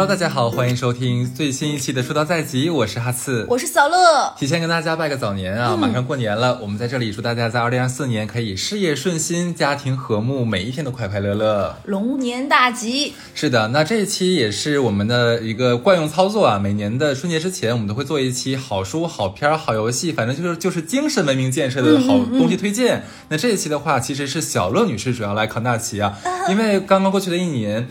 [0.00, 4.34] Hello，大家好，欢迎收听最新一期的《说到在即》，我是哈刺，我是小乐。
[4.38, 13.12] 提前跟大家拜个早年啊，马上过年了，我们在这里祝大家在二零二四年可以事业顺心，家庭和睦，每一天都快快乐乐，龙年大吉。
[13.34, 23.04] 是的，那这一期也是我们的一个惯用操作啊，每年的春节之前，我们都会做一期好书、好片、好游戏，反正就是就是精神文明建设的好东西推荐。
[23.28, 26.16] 那这一期的话，其实是小乐女士主要来扛大旗啊，
[26.48, 27.86] 因为刚刚过去的一年。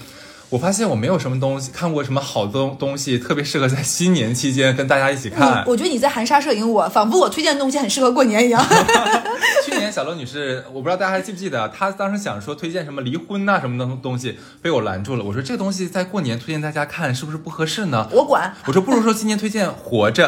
[0.49, 5.63] 我发现我没有什么东西看过什么好东东西，特别适合在新年期间跟大家一起看。
[5.67, 8.65] 我 觉得你在含沙射影我，仿佛我推荐的东西很适合过年一样。
[9.63, 15.23] 去年小罗女士，我不知道大家还记不记得，她当时想说推荐什么离婚呐什么的东西，被我拦住了。
[15.23, 18.07] 我说这个东西在过年推荐大家看，是不是不合适呢？
[18.11, 18.51] 我管。
[18.65, 20.27] 我说不如说今年推荐活着，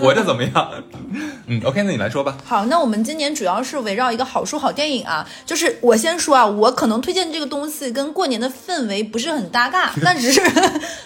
[0.00, 0.70] 活着怎么样？
[1.46, 2.36] 嗯，OK，那你来说吧。
[2.44, 10.40] 好，那我们今年主要是围绕一个好书好电影啊，就是我先说啊，我可能推荐这个东西跟过年的氛围不是很搭嘎， 但只是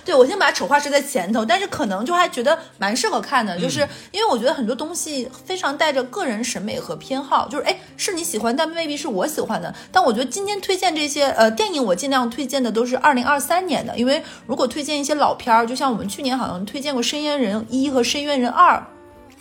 [0.05, 9.75] 对我先把丑话说在前头，但是可能就还觉得蛮适合看的，就是因为我觉得很多东西非常带着个人审美和偏好，就是哎是你喜欢，但未必是我喜欢的。
[9.93, 18.77] 但我觉得今天推荐这些呃电影，我尽量推荐的都是二零二三年的，因为如果推荐一些老片儿，就像我们去年好像推荐过《深渊人一》和《深渊人二》。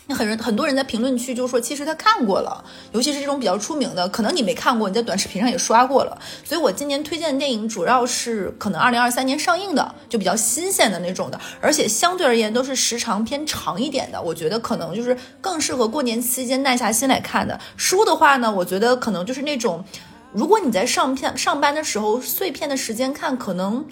[0.10, 2.64] 那很人很多人在评论区就说，其实他看过了，
[2.94, 6.18] 尤其是这种比较出名的，可能你没看过，你在短视频上也刷过了。
[6.46, 14.22] 所以我今年推荐的电影主要是可能二零二三年上映的，就比较新鲜的那种的，而且相对而言都是时长偏长一点的。
[14.22, 17.60] 我觉得可能就是更适合过年期间耐下心来看的。
[17.76, 19.84] 书的话呢，我觉得可能就是那种，
[20.32, 23.86] 如果你在上片上班的时候碎片的时间看，可能。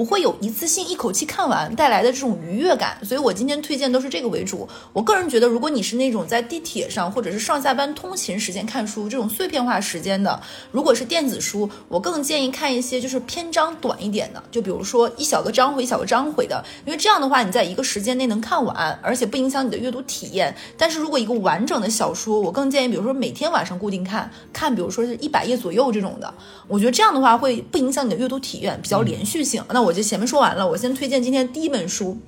[0.00, 4.66] 不会有一次性一口气看完带来的这种愉悦感，所以我今天推荐都是这个为主。
[4.94, 10.40] 我个人觉得，如果你是那种在地铁上或者是上下班通勤时间看书这种碎片化时间的，
[10.72, 20.56] 如果是电子书，我更建议看一些就是篇章短一点的，就比如说一小个章回一小个章回的，因为这样的话你在一个时间内能看完，而且不影响你的阅读体验。
[20.78, 26.32] 但是如果一个完整的小说，我更建议，比如说每天晚上固定看，看比如说是一百页左右这种的，
[26.68, 29.62] 我觉得这样的话会不影响你的阅读体验，比较连续性。
[29.68, 32.18] 那我就前面说完了，我先推荐今天第一本书，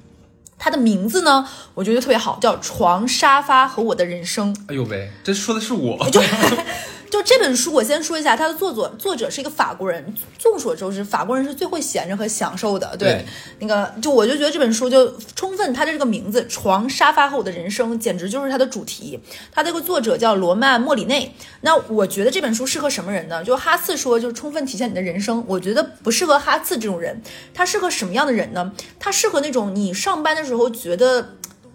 [0.58, 4.54] 它的名字呢，我觉得特别好，叫《床沙发和我的人生》。
[4.68, 6.10] 哎呦喂，这说的是我。
[6.10, 6.22] 就
[7.20, 10.14] 这本书，我先说一下，它的作者作者是一个法国人。
[10.38, 12.96] 众所周知，法国人是最会闲着和享受的。
[12.96, 13.24] 对，
[13.58, 19.18] 那个就我就觉得这本书就充分，它的这个名字《床沙发和我的人生》简直就是它的主题。
[19.50, 21.34] 它这个作者叫罗曼·莫里内。
[21.62, 23.42] 那我觉得这本书适合什么人呢？
[23.42, 25.42] 就哈次说，就充分体现你的人生。
[25.48, 27.20] 我觉得不适合哈次这种人。
[27.54, 28.72] 他适合什么样的人呢？
[29.00, 31.34] 他适合那种你上班的时候觉得。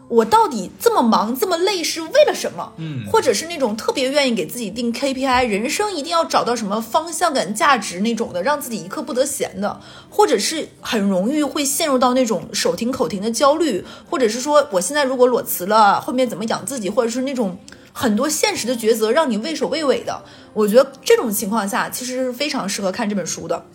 [0.10, 2.72] 我到底这么忙这么累是为了什么？
[2.78, 17.58] 嗯，或者是那种特别愿意给自己定 KPI，人生一定要找到什么方向感、价值那种的，让自己一刻不得闲的，或者是很容易会陷入到那种手停口停的焦虑，或者是说我现在如果裸辞了，后面怎么养自己，或者是那种
[17.92, 23.66] 很多现实的抉择让你畏首畏尾的，我觉得这种情况下其实是非常适合看这本书的。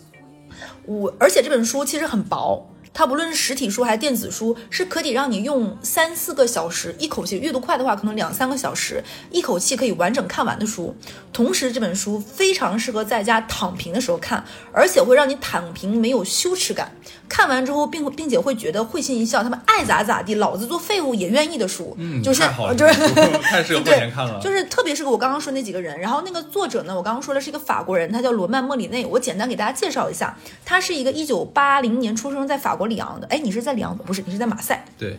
[0.85, 2.69] 我而且这本书其实很薄。
[2.93, 10.95] 它不论是实体书还是电子书，是可以让你用三四个小时一口气阅读快的话，可能两三个小时一口气可以完整看完的书。
[11.31, 16.91] 同时，这本书非常适合在家躺平的时候看，而且会让你躺平没有羞耻感。
[17.27, 21.95] 看完之后，并并且会觉得会心一笑，他们爱咋咋地，老子做废物也愿意的书。
[21.97, 22.43] 嗯，就是
[22.77, 22.93] 就是
[23.41, 25.99] 太适合过年看了，就是特别适合我刚刚说那几个人。
[25.99, 29.03] 然后那个作者呢，我刚刚说的是一个法国人，他叫罗曼·莫里内。
[29.07, 33.27] 我简单给大家介绍一下，他是一个一九八零年出生在法国里昂的。
[33.27, 33.97] 哎，你是在里昂？
[33.97, 34.85] 不是，你是在马赛。
[34.97, 35.17] 对。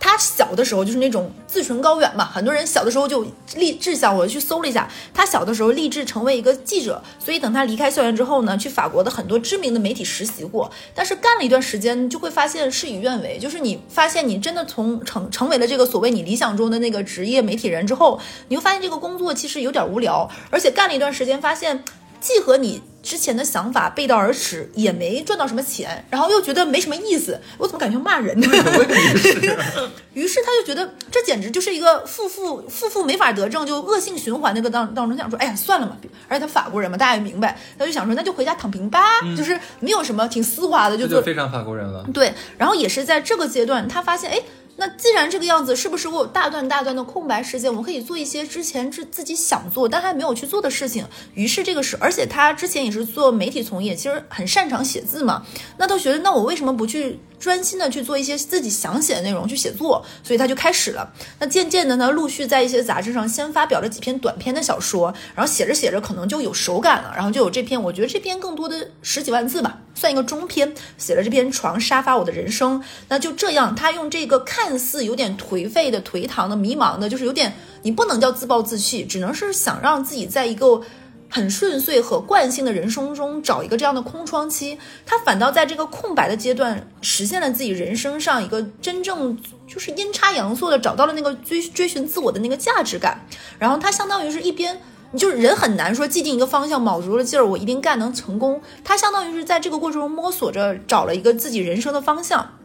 [0.00, 4.16] 他小的时候就是那种自存高远嘛，很多人小的时候就立志向。
[4.16, 10.68] 我去搜了一下，他小的时候立志成为一个记者，所以等他离开校园之后呢，去法国的很多知名的媒体实习过。
[10.94, 18.18] 但是干了一段时间，就会发现事与愿违，就是你发现你真的从成成为了这个所谓你理想中的那个职业媒体人之后，
[18.48, 21.84] 你会发现这个工作其实有点无聊，而且干了一段时间发现。
[22.20, 28.46] 既和你之前的想法背道而驰，也没赚到什么钱，然后又觉得没什么意思，我怎么感觉骂人呢？
[30.12, 35.96] 于是他就觉得这简直就是一个负负负负没法得正，就恶性循环那个当当中，想说，哎呀，算了嘛。
[36.28, 39.00] 而且他法国人嘛，大家也明白，他就想说，那就回家躺平吧，
[39.36, 42.04] 就是没有什么挺丝滑的，就就非常法国人了。
[42.12, 44.40] 对，然后也是在这个阶段，他发现，哎。
[44.80, 51.04] 那既然这个样子，是不是我有大段大段的空白时间，我可以做一些之前自自己想做但还没有去做的事情？
[51.34, 55.44] 于是这个时，而且他之前也是做媒体从业，其实很擅长写字嘛。
[55.78, 61.12] 那他觉得，那我为什么不去专心的去做一些自己想写的内容去写作，所以他就开始了。
[61.38, 72.80] 那渐渐的呢，陆续在一些杂志上先发表了几篇短篇的小说，然后写着写着可能就有手感了，然后就有这篇，我觉得这篇更多的十几万字吧，算一个中篇，写了这篇《床沙发我的人生》。
[73.08, 80.82] 那就这样，他用这个看似有点颓废的、颓唐的、迷茫的，就是有点你不能叫自暴自弃，只能是想让自己在一个。
[81.30, 93.26] 很顺遂和惯性的人生中找一个这样的空窗期，他反倒在这个空白的阶段实现了自己人生上一个真正就是阴差阳错的找到了那个追追寻自我的那个价值感，
[93.58, 94.80] 然后他相当于是一边，
[95.12, 102.58] 你就是人很难说既定一个方向卯足了劲儿我一定干能成功，他相当于是在这个过程中摸索着找了一个自己人生的方向。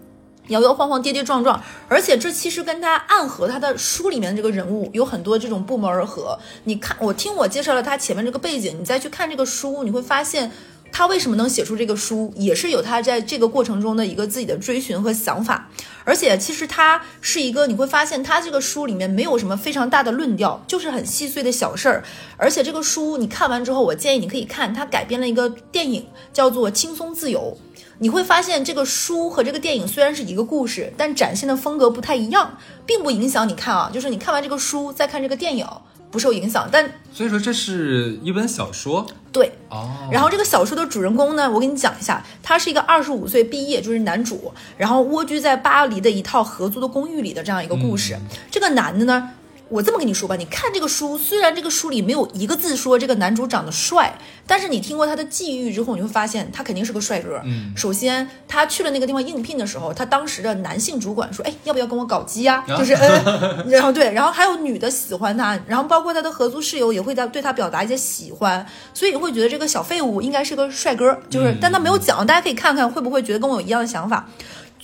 [0.47, 6.37] 摇摇晃晃，跌跌撞撞，而且这其实跟他暗合他的书里面的这个人物有很多这种不谋而合。
[6.65, 10.51] 你看，我听我介绍了他前面这个背景，你再去看这个书，你会发现
[10.91, 15.69] 他为什么能写出这个书，也是有他在这个过程中的一个自己的追寻和想法。
[16.03, 22.03] 而且其实他是一个，你会发现他这个书里面没有什么非常大的论调，就是很细碎的小事儿。
[22.35, 27.57] 而且这个书你看完之后，我建议你可以看他改编了一个电影，叫做《轻松自由》。
[28.03, 33.89] 你会发现，这个书和这个电影虽然是一个故事，但展现的风格不太一样，并不影响你看啊。
[33.93, 35.65] 就是你看完这个书再看这个电影
[36.11, 36.67] 不受影响。
[36.69, 36.83] 但
[37.13, 39.89] 所以说这是一本小说，对哦。
[40.11, 48.19] 然后这个小说的主人公呢，我给你讲一下，他是一个二十五岁毕业，就是男主，然后蜗居在巴黎的一套合租的公寓里的这样一个故事。
[48.51, 49.29] 这个男的呢？
[49.73, 54.15] 我这么跟你说吧，你看这个书，虽然这个书里没有一个字说这个男主长得帅，
[54.45, 57.41] 但是你听过他的际遇之后，你会发现他肯定是个帅哥。
[57.43, 71.17] 嗯，首先他去了那个地方应聘的时候，他当时的男性主管说：“哎，要不要跟我搞基啊？”就是嗯， 然后对，然后还有女的喜欢他，然后包括他的合租室友也会在对他表达一些喜欢，所以你会觉得这个小废物应该是个帅哥。
[71.31, 74.29] 就是，但他没有讲，大家可以看看会不会觉得跟我有一样的想法。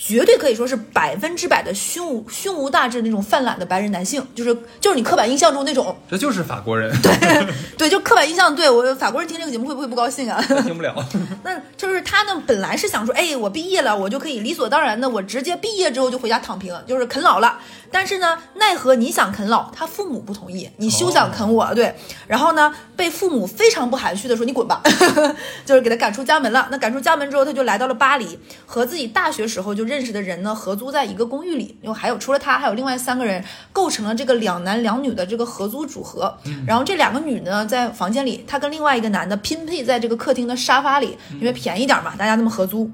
[0.02, 10.42] 绝对可以说是百分之百的胸无胸无大志那种泛滥的白人男性，就是就是你刻板印象中那种，这就是法国人，对对，就刻板印象，对我法国人听这个节目会不会不高兴啊？
[10.64, 10.94] 听不了。
[11.44, 17.58] 那就是他呢，本来是想说，哎，我毕业了，我就可以理所当然的，我直接毕业之后就回家躺平，就是啃老了。
[17.92, 21.94] 但是呢，奈何你想啃老，他父母不同意，你休想啃我，对。
[22.26, 24.80] 然后呢，被父母非常不含蓄的说你滚吧，
[25.66, 26.68] 就是给他赶出家门了。
[26.70, 36.36] 那赶出家门之后，他就来到了巴黎，和自己大学时候就认识的人呢合租在一个公寓里，因为还有除了他，还有另外三个人构成了这个两男两女的这个合租组合。
[36.66, 42.90] 然后这两个女呢在房间里，他跟另外一个男的拼配在这个客厅的沙发里，因为便宜点嘛，大家那么合租。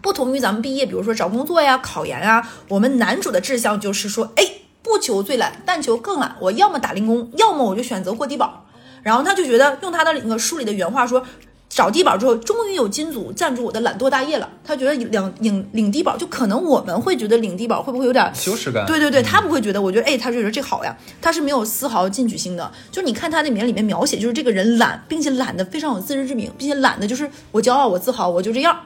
[0.00, 4.44] 不同于咱们毕业，比如说找工作呀、考研啊，我们男主的志向就是说，哎，
[4.82, 6.36] 不求最懒，但求更懒。
[6.40, 8.64] 我要么打零工，要么我就选择过低保。
[9.02, 11.22] 然后他就觉得，用他的那个书里的原话说，
[11.68, 14.48] 找低保之后，终于有金主赞助我的懒惰大业了。
[14.64, 18.84] 他觉得领领领低保，就可能我们会觉得领低保会不会有点羞耻感？
[18.86, 22.70] 对对对，他不会觉得，我觉得，哎，他就觉得这好呀，他是没有丝毫进取心的。
[22.90, 28.76] 就你看他那里面里面描写，就是这个人懒，并且懒得非常有自知之明，并且懒得就是我骄傲，我自豪，我就这样。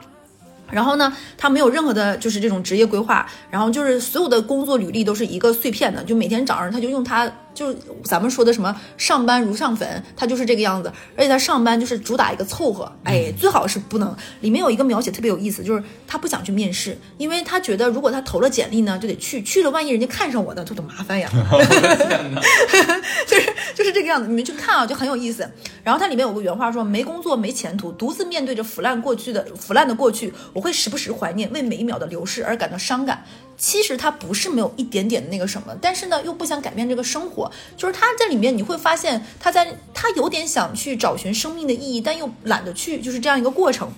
[0.73, 7.31] 然后呢，他没有任何的，就是这种职业规划，然后就是所有的工作履历都是一个碎片的，就每天早上他就用他。
[7.53, 14.15] 就是咱们说的什么上班如上坟，他就是这个样子，而且他上班就是主打一个凑合，哎，最好是不能。
[14.41, 21.29] 里面有一个描写特别有意思，就是他不想去面试，因为他觉得如果他投了简历呢，就得去，去了万一人家看上我呢，就多麻烦呀。
[23.27, 25.49] 就是就是这个样子，你们去看啊，就很有意思。
[25.83, 33.23] 然后它里面有个原话说：没工作没前途，独自面对着腐烂过去的腐烂的过去，我会时不时怀念，为每一秒的流逝而感到伤感。
[33.57, 37.51] 其实他不是没有一点点的那个什么，但是呢，又不想改变这个生活。
[37.77, 43.91] 就是他在里面，你会发现他在他有点想去找寻生命的意义，但又懒得去，就是这样一个过程。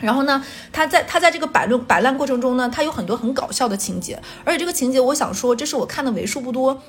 [0.00, 6.82] 然后呢，他在他在这个摆烂摆烂过程中呢，他有很多很搞笑的情节，而且这个情节，我想说，这是我看的为数不多。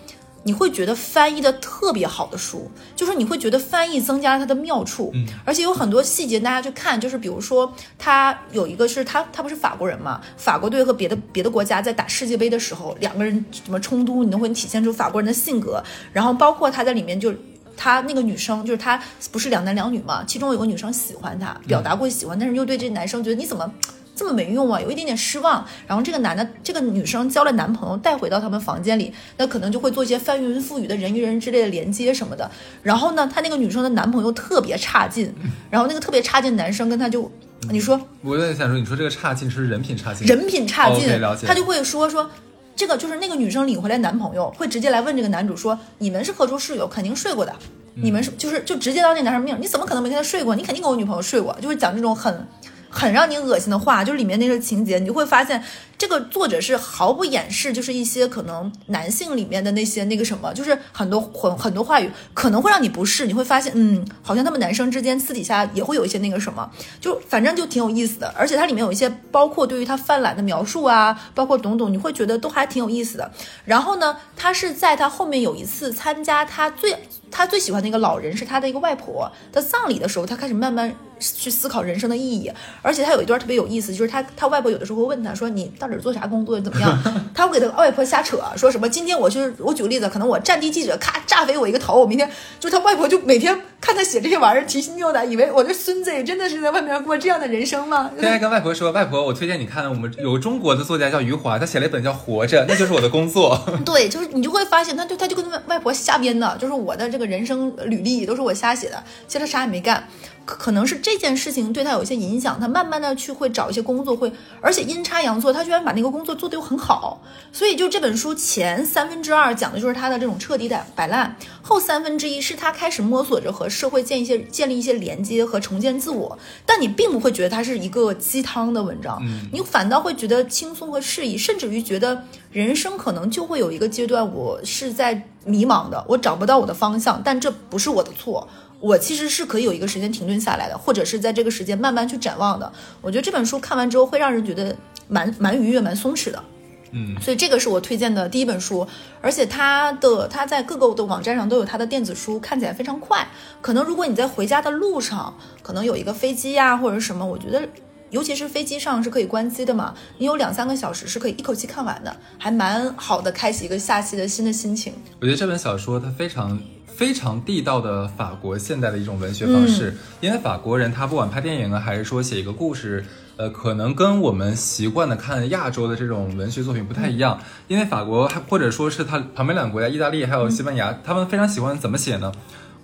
[0.48, 5.12] 你会觉得翻译的特别好的书，就是你会觉得翻译增加了它的妙处，
[5.44, 15.84] 而且有很多细节大家去看，就是比如说他有一个是他他不是法国人嘛，法国队和别的别的国家在打世界杯的时候，两个人什么冲突，你都会体现出法国人的性格，
[16.14, 17.34] 然后包括他在里面就
[17.76, 23.70] 他那个女生就是他不是两男两女嘛，其中有个女生喜欢他，表达过喜欢，但是又对这男生觉得你怎么。
[24.16, 25.66] 这么没用啊，有一点点失望。
[25.86, 32.50] 然后这个男的，这个女生交了男朋友，带回到他们房间里，那可能就会做一些翻云覆雨的人与人之类的连接什么的。
[32.82, 35.34] 然后呢，他那个女生的男朋友特别差劲，
[35.70, 37.30] 然后那个特别差劲男生跟他就，
[37.70, 41.46] 你说，我在想说，你说这个差劲是人品差劲，人品差劲，了解。
[41.46, 42.30] 他就会说说，
[42.76, 47.54] 这个就是那个女生领回来男朋友会直接来问这个男主说，你们是合租室友，肯定睡过的，
[47.96, 50.56] 你们是就是就直接当那男生命，你怎么可能没跟他睡过？
[50.56, 52.48] 你肯定跟我女朋友睡过，就会讲这种很。
[52.96, 55.62] 很让你恶心的话，就是里面那个情节，你就会发现
[55.98, 73.32] 这个作者是毫不掩饰，就是一些可能男性里面的那些那个什么，就是很多很很多话语可能会让你不适，你会发现，嗯，好像他们男生之间私底下也会有一些那个什么，就反正就挺有意思的，而且它里面有一些包括对于他犯懒的描述啊，包括懂懂，你会觉得都还挺有意思的。
[73.64, 76.96] 然后呢，他是在他后面有一次参加他最
[77.32, 80.94] 他最喜欢的一个老人是他的一个外婆的葬礼的时候，他开始慢慢。
[81.18, 86.60] 去思考人生的意义，而且他有一段特别有意思，就是他他外婆有的时候会问他说：“你到底做啥工作？
[86.60, 86.98] 怎么样？”
[87.34, 98.10] 他会给他外婆瞎扯，说什么今天我就是我举个例子，可能我战地记者咔炸飞我一个头，我明天就他外婆就每天看他写这些玩意儿提心吊胆，以为我这孙子也真的是在外面过这样的人生吗？
[98.20, 103.60] 现在跟外婆说：“外婆，我推荐你看我们有中国的作家叫余华，他写了一本叫《活着》，那就是我的工作。
[103.86, 110.08] ”对，就是你就会发现，他就他就跟他外婆瞎编的，就是我的这个人生履历都是我瞎写的，其实他啥也没干。
[110.46, 117.22] 可能是这件事情对他有一些影响，他慢慢的去会找一些工作，会而且阴差阳错，他居然把那个工作做得又很好。
[117.52, 126.38] 所以就这本书前三分之二讲的就是他的这种彻底的摆烂，后三分之一是他开始摸索着和社会建一些建立一些连接和重建自我。
[126.66, 129.20] 但你并不会觉得它是一个鸡汤的文章，
[129.52, 138.48] 你反倒会觉得轻松和适宜，甚至于觉得人生可能就会有一个阶段，我是在迷茫的，我找不到我的方向，但这不是我的错。
[138.80, 142.72] 我其实是可以有一个时间停顿下来的，或者是在这个时间慢慢去展望的。
[143.02, 144.76] 我觉得这本书看完之后会让人觉得
[145.08, 146.44] 蛮蛮愉悦、蛮松弛的。
[146.92, 148.88] 嗯，所以这个是我推荐的第一本书，
[149.22, 153.28] 而且它的它在各个的网站上都有它的电子书，看起来非常快。
[153.62, 157.68] 可能如果你在回家的路上，可能有一个飞机呀或者什么，我觉得
[158.12, 164.94] 尤其是飞机上是可以关机的嘛，你有两三个小时是可以一口气看完的，还蛮好的，开启一个下期的新的心情。
[165.20, 166.58] 我觉得这本小说它非常。
[166.96, 173.04] 非常地道的法国现代的一种文学方式，因为法国人他不管拍电影啊，还是说写一个故事，
[173.36, 177.38] 呃，可能跟我们习惯的看亚洲的这种文学作品不太一样。
[177.68, 182.32] 因为法国还或者说是他旁边两个国家，意大利还有西班牙，他们非常喜欢怎么写呢？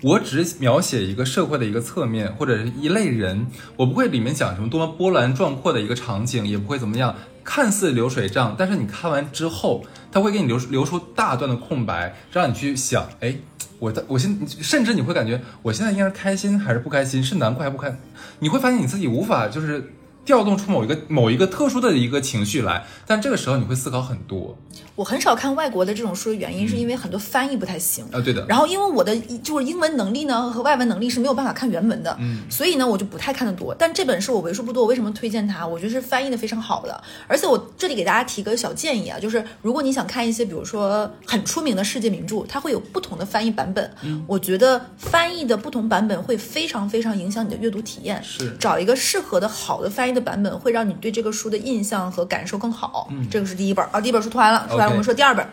[0.02, 7.16] 我只描写一个社会的一个侧面或者是一类人，我不会里面讲什么多么波澜壮阔的一个场景，也不会怎么样，
[7.46, 13.38] 看似流水账，但是你看完之后，他会给你留留出大段的空白，让你去想，哎。
[13.82, 17.92] 我的，我现甚至你会感觉，我现在应该是开心还是不开心，是难过还是不开？
[18.38, 19.92] 你会发现你自己无法就是
[20.26, 24.58] 调动出某一个某一个特殊的一个情绪来，但这个时候你会思考很多。
[24.96, 28.22] 我很少看外国的这种书的原因，是因为很多翻译不太行啊。
[28.22, 28.46] 对的。
[28.48, 33.74] 然后因为我的就是英文能力呢和外文能力是没有办法看原文的，嗯，所以呢我就不太看得多。
[33.74, 35.66] 但这本是我为数不多，我为什么推荐它？
[35.66, 37.04] 我觉得是翻译的非常好的。
[37.28, 43.92] 而且我这里给大家提个小建议啊，就是如果你想看一些比如说很出名的世界名著，它会有不同的翻译版本。
[44.04, 48.22] 嗯，我觉得翻译的不同版本会非常非常影响你的阅读体验。
[48.24, 53.08] 是，找一个适合的好的翻译的版本，会让你对这个书的印象和感受更好。
[53.12, 55.48] 嗯，这个是第一本啊，第一本书读完了，读完我们说第二本。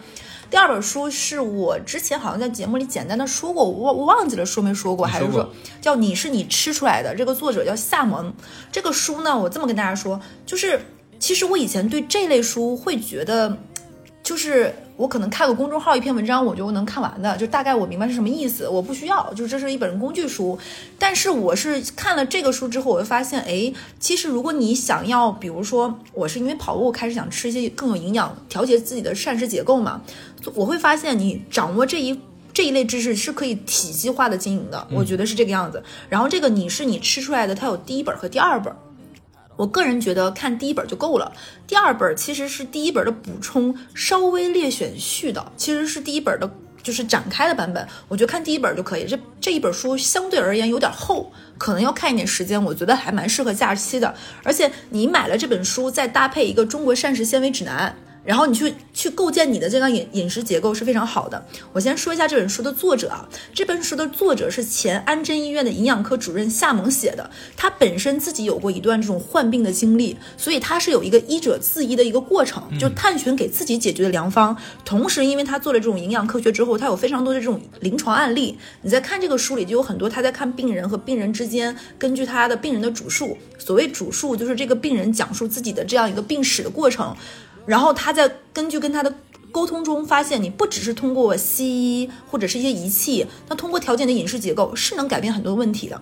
[0.50, 5.46] 第二本书是我之前好像在节目里简单的说过，我我忘记了说没说过，还是说
[5.80, 7.14] 叫你是你吃出来的？
[7.14, 8.32] 这个作者叫夏蒙。
[8.72, 10.80] 这个书呢，我这么跟大家说，就是
[11.18, 13.58] 其实我以前对这类书会觉得，
[14.28, 14.74] 就是。
[14.98, 18.68] 我可能看个公众号一篇文章，我就能看完的，就大概我明白是什么意思。
[18.68, 20.58] 我不需要，就是这是一本工具书。
[20.98, 30.02] 但是我是看了这个书之后，我会发现，哎，其实如果你想要，比如说我是因为跑步开始想吃一些更有营养，调节自己的膳食结构嘛，
[30.52, 32.18] 我会发现你掌握这一
[32.52, 34.84] 这一类知识是可以体系化的经营的。
[34.90, 35.80] 我觉得是这个样子。
[36.08, 38.74] 然后这个你是你吃出来的，它有第一本和第二本。
[39.58, 41.32] 我个人觉得看第一本就够了，
[41.66, 46.48] 第二本其实是第一本的补充，稍微列选序的，其实是第一本的
[46.80, 47.84] 就是展开的版本。
[48.06, 49.04] 我觉得看第一本就可以。
[49.04, 52.62] 这这一本书相对而言有点厚，可能要看一点时间。
[52.62, 57.96] 我觉得还蛮适合假期的，而且你买了这本书，再搭配一个中国膳食纤维指南。
[58.28, 61.42] 然后你去去构建你的这个饮饮食结构是非常好的。
[61.72, 67.30] 我先说一下这本书的作者啊，这本书的作者是前安贞医院的营养科主任夏萌写的。
[67.56, 74.54] 他本身自己有过一段这种患病的经历，所以他是有一个医者自医的一个过程，就探寻给自己解决的良方。
[74.84, 78.58] 同时，因为他做了这种营养科学之后，他有非常多的这种临床案例。
[78.82, 87.16] 你在看这个书里就有很多他在看病人和病人之间，根据他的病人的主述，所谓主述就是这个病人讲述自己的这样一个病史的过程。
[87.68, 89.14] 然后他在根据跟他的
[89.52, 96.00] 沟通中发现，你不只是通过西医或者是一些仪器，那通过调节你的饮食结构是能改变很多问题的。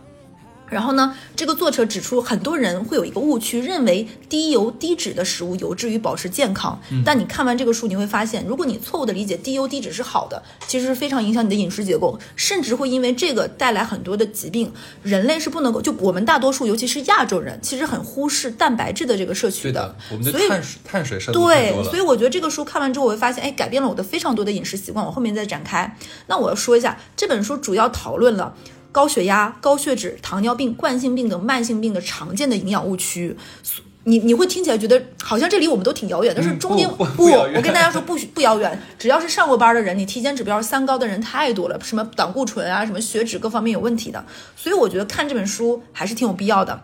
[0.68, 6.80] 然后呢，这个作者指出，很多人会有一个误区，认为低油低脂的食物有助于保持健康。
[7.04, 14.73] 但你看完这个书，你会发现，如果你错误的理解低油低脂是好的，其实是非常影响你的饮食结构，甚至会因为这个带来很多的疾病。
[15.02, 22.06] 人类是不能够，就我们大多数，尤其是亚洲人，其实很忽视蛋白质的这个摄取对的，我们的碳水碳水摄对，所以。
[22.06, 25.04] 我觉得这个书看完之后，我会发现，哎，改变了我的非常多的饮食习惯。
[25.04, 25.96] 我后面再展开。
[26.28, 28.54] 那我要说一下，这本书主要讨论了
[28.97, 33.37] 高血压、高血脂、糖尿病、冠心病等慢性病的常见的营养误区。
[34.05, 44.25] 你你会听起来觉得好像这离我们都挺遥远，但是嗯中间、不我跟大家说不不遥远，只要是上过班的人，你体检指标三高的人太多了，什么胆固醇啊，什么血脂各方面有问题的，
[44.57, 46.81] 所以我觉得看这本书还是挺有必要的。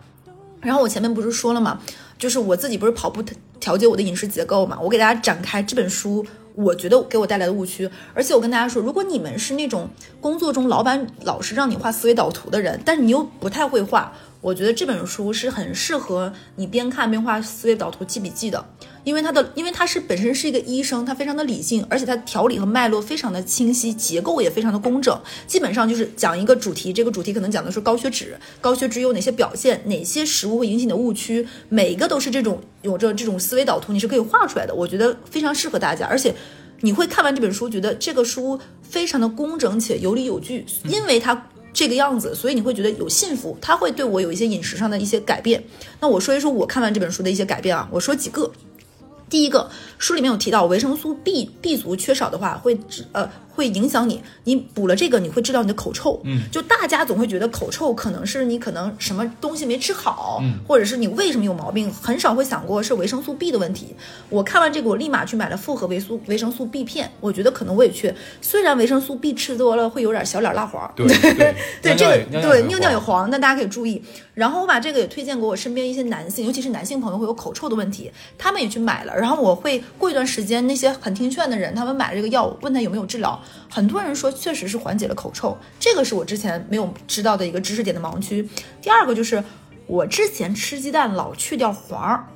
[0.61, 1.79] 然后我前面不是说了嘛，
[2.19, 3.23] 就是我自己不是跑步
[3.59, 6.23] 调节我的饮食结构嘛，我给大家展开这本书，
[6.55, 7.89] 我觉得给我带来的误区。
[8.13, 9.89] 而且我跟大家说，如果你们是那种
[10.21, 18.63] 工作中老板老是让你画思维导图的人，但是你又不太会画，我觉得这本书是很适合你边看边画思维导图、记笔记的。
[19.05, 25.17] 因为它的，因为他是本身是一个医生，他非常的理性，而且他条理和脉络非常的清晰，结构也非常的工整。
[25.47, 34.75] 基本上就是讲一个主题，这个主题可能讲的是高血脂，高血脂有哪些表现，哪些食物会引起你的误区，每一个都是这种有着这种思维导图，你是可以画出来的。
[34.75, 36.33] 我觉得非常适合大家，而且
[36.81, 41.47] 你会看完这本书，觉得这个书非常的工整且有理有据，因为它。
[41.73, 45.63] 这个样子，所以你会觉得有幸福，他会对我有一些饮食上的一些改变。
[45.99, 48.51] 那我说一说我看完这本书的一些改变啊，我说几个。
[49.29, 56.19] 第一个，书里面有提到维生素 B B 族缺少的话，会致呃会影响你，你补了这个，你会治疗你的口臭。
[56.23, 63.95] 嗯，就大家总会觉得口臭可能是你可能什么东西没吃好，嗯或者是你为什么有毛病，很少会想过是维生素 B 的问题。
[64.29, 68.13] 我看完这个，我立马去买了复合维素维生素 B 片，我觉得可能我也缺。
[68.41, 71.33] 虽然维生素 B 吃多了会有点小脸蜡黄，对对
[71.81, 74.01] 对这个对尿尿也黄，黄，但大家可以注意。
[74.33, 79.15] 然后我把这个也推荐给我身边一些男性，尤其是男性朋友会有口臭的问题，他们也去买了。
[79.15, 88.47] 然后我会过一段时间，那些很听劝的人，他们买了这个药，问他有没有治疗，很多人说确实是缓解了口臭，这个是我之前没有知道的一个知识点的盲区。
[88.81, 89.43] 第二个就是
[89.85, 92.27] 我之前吃鸡蛋老去掉黄儿，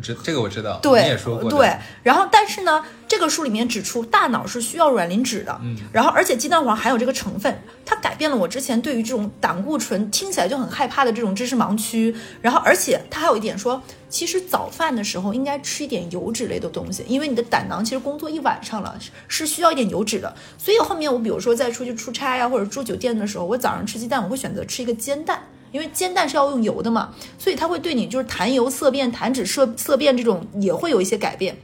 [0.00, 12.14] 知这个我知道，对，你也说过对，然后但是呢，这个书里面指出，大脑是需要软磷脂的，嗯，然后而且鸡蛋黄含有这个成分，它改变了我之前对于这种胆固醇听起来就很害怕的这种知识盲区。
[12.40, 20.34] 然后而且它还有一点说，其实早饭的时候应该吃一点油脂类的东西，因为你的胆囊其实工作一晚上了，是是需要一点油脂的。
[20.56, 25.42] 所以后面我比如说在出去出差呀、或者住酒店的时候，我早上吃鸡蛋，我会选择吃一个煎蛋。
[25.72, 31.56] 因为煎蛋是要用油的嘛，所以它会对你就是痰油色变、痰脂色色变这种也会有一些改变。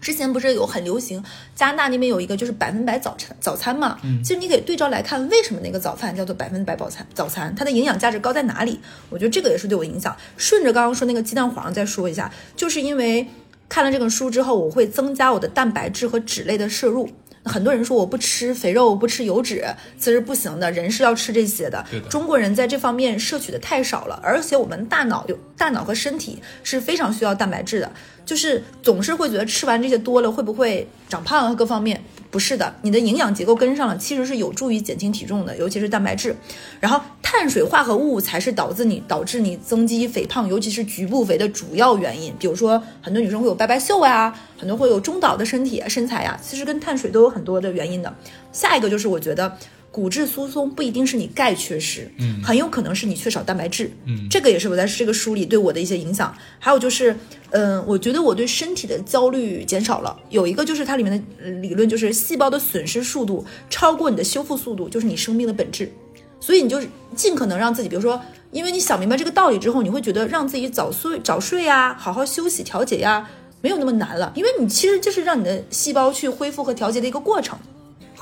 [0.00, 1.22] 之前不是有很流行，
[1.54, 7.06] 加拿大那边有一个就是百分百早餐早餐嘛，其实你可以对照来看，为什么那个早饭叫做百分百早餐？
[7.14, 8.80] 早餐它的营养价值高在哪里？
[9.10, 10.16] 我觉得这个也是对我影响。
[10.36, 13.28] 顺着刚刚说那个鸡蛋黄再说一下，就是因为
[13.68, 17.08] 看了这本书之后，我会增加我的蛋白质和脂类的摄入。
[17.44, 19.64] 很多人说我不吃肥肉，不吃油脂，
[19.98, 21.84] 其实不行的，人是要吃这些的。
[21.90, 27.90] 的中国人在这方面摄取的太少了，而且我们大脑有大脑和身体是非常需要蛋白质的，
[28.24, 31.54] 就是总是会觉得吃完这些多了会不会长胖啊？
[31.54, 36.34] 各方面不是的，你的营养结构跟上了，其实是有助于减轻体重的，尤其是蛋白质。
[36.80, 42.32] 然后碳水化合物才是导致你导致你增肌肥胖，尤其是局部肥的主要原因。
[42.38, 48.14] 比如说很多女生会有白白袖啊，很多会有中岛的身体啊身材呀、其实跟碳水都有很多的原因的。
[48.52, 49.56] 下一个就是我觉得。
[49.92, 56.34] 骨质疏松不一定是你钙缺失，嗯很有可能是你缺少蛋白质，嗯这个也是我在这个书里对我的一些影响。
[56.58, 57.14] 还有就是，
[57.50, 60.18] 嗯、我觉得我对身体的焦虑减少了。
[60.30, 65.92] 有一个就是它里面的呃理论，就是细胞的损失速度超过你的修复速度，就是你生命的本质。
[66.40, 73.28] 所以你就是尽可能让自己，比如说，因为你想明白这个道理之后，你会觉得让自己早睡早睡呀，好好休息调节呀，
[73.60, 74.32] 没有那么难了。
[74.34, 77.56] 因为你其实就是让你的细胞去恢复和调节的一个过程。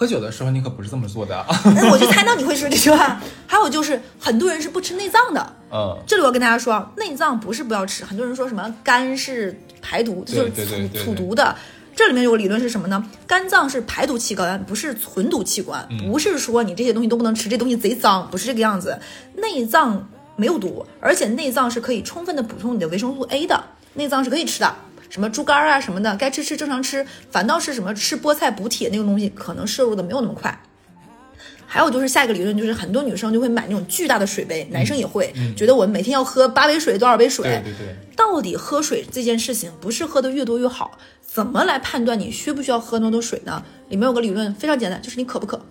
[0.00, 1.44] 喝酒的时候你可不是这么做的
[1.92, 3.20] 我就猜到你会说这句话。
[3.46, 5.56] 还有就是，很多人是不吃内脏的。
[5.70, 11.54] 嗯，这里我要跟大家说啊，内脏不是不要吃，很多人说什么肝是排毒，这就是储储毒的。
[11.94, 13.04] 这里面有个理论是什么呢？
[13.26, 18.98] 肝脏是排毒器官，不是存毒器官，嗯不是说你这些东西都不能吃，这东西贼脏，不是这个样子。
[19.34, 24.74] 内脏没有毒，而且内脏是可以充分的补充你的维生素 A 的，内脏是可以吃的。
[25.11, 30.59] 什么猪肝啊什么的，该吃吃正常吃，反倒是什么吃菠菜补铁那种东西，可能摄入的没有那么快。
[31.66, 37.44] 还有就是下一个理论，就是很多女生就会买那种巨大的水杯，男生也会、觉得我们每天要喝八杯水，多少杯水？
[37.44, 40.99] 对对对，到底喝水这件事情不是喝的越多越好？
[41.25, 43.62] 怎么来判断你需不需要喝那么多水呢？
[43.88, 45.64] 里面有个理论非常简单，就是你渴不渴，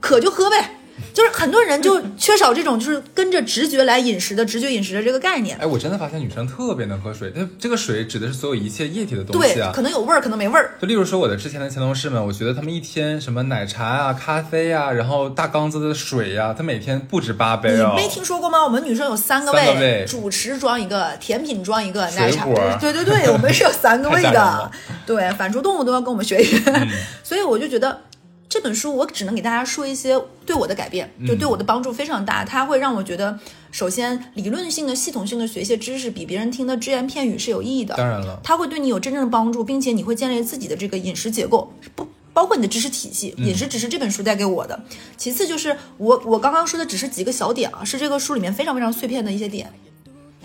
[0.00, 0.77] 渴就喝呗。
[1.12, 5.56] 就是很多人就缺少这种就是跟着直觉来饮食的直觉饮食的这个概念。
[5.58, 9.72] 哎，我真的发现女生特别能喝水，它这个水指的是所有一切液体的东西啊，。
[9.74, 10.74] 可能有味儿，可能没味儿。
[10.80, 17.94] 就例如说我的之前的前同事们，我觉得他们一天什么奶茶啊、咖啡啊，然后大缸子的水呀、他每天不止八杯哦。
[17.96, 18.62] 你没听说过吗？
[18.64, 22.46] 我们女生有三个胃主食装一个，甜品装一个，奶茶
[22.80, 24.70] 对对对，我们是有三个位 太吓人的。
[25.06, 26.58] 对，反刍动物都要跟我们学一学。
[27.24, 28.00] 所以我就觉得
[28.48, 32.44] 这本书，我只能给大家说一些对我的改变，就对我的帮助非常大。
[32.44, 33.38] 它会让我觉得，
[33.70, 37.94] 首先理论性的、系统性的学一些知识，比别人听的只言片语是有意义的。
[37.96, 43.34] 当然了，它会对你有真正的帮助，并且你会建立自己的这个饮食结构，不包括你的知识体系。
[43.36, 44.80] 饮食只是这本书带给我的。
[45.18, 49.70] 其次就是我我刚刚说的只是几个小点啊，是这个书里面非常非常碎片的一些点，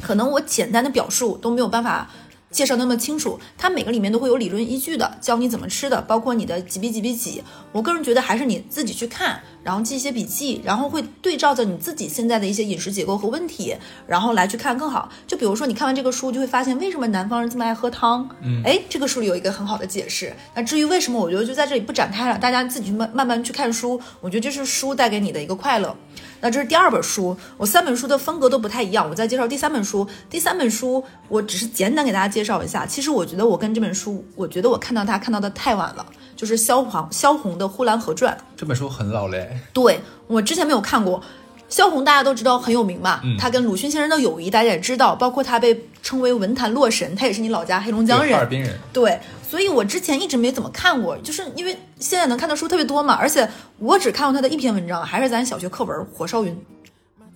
[0.02, 2.10] 可能我简单的表述都没有办法。
[2.54, 7.44] 介绍那么清楚，它每个里面都会有理论依据的，教你怎么吃的，包括你的几比几比几。
[7.74, 15.10] 我个人觉得还是你自己去看，然后记一些笔记，然后会对照着你自己现在的一些饮食结构和问题，然后来去看更好。
[15.26, 18.30] 就比如说你看完这个书，就会发现为什么南方人这么爱喝汤。
[18.42, 20.34] 嗯，哎，这个书里有一个很好的解释。
[20.54, 24.00] 那至于为什么，我觉得就在这里不展开了，大家自己去慢慢慢去看书。
[24.20, 25.96] 我觉得这是书带给你的一个快乐。
[26.42, 29.10] 那这是第二本书，我三本书的风格都不太一样。
[29.10, 32.86] 我再介绍第三本书，第三本书我只是简单给大家介绍一下。
[32.86, 36.06] 其实我觉得我跟这本书，我觉得我看到它看到的太晚了，
[36.44, 38.38] 就是萧煌萧红的《呼兰河传》。
[38.58, 41.24] 这本书很老嘞，对我之前没有看过。
[41.70, 48.78] 萧红大家都知道很有名嘛，他跟鲁迅先生的友谊大家也知道，包括他被称为文坛洛神，他也是你老家黑龙江人，哈尔滨人。
[48.92, 49.18] 对，
[49.50, 56.54] 所以我之前一直没怎么看过，就是因为现在能看的书特别多嘛，而且我只看过他的一篇文章，还是咱小学课文《火烧云》，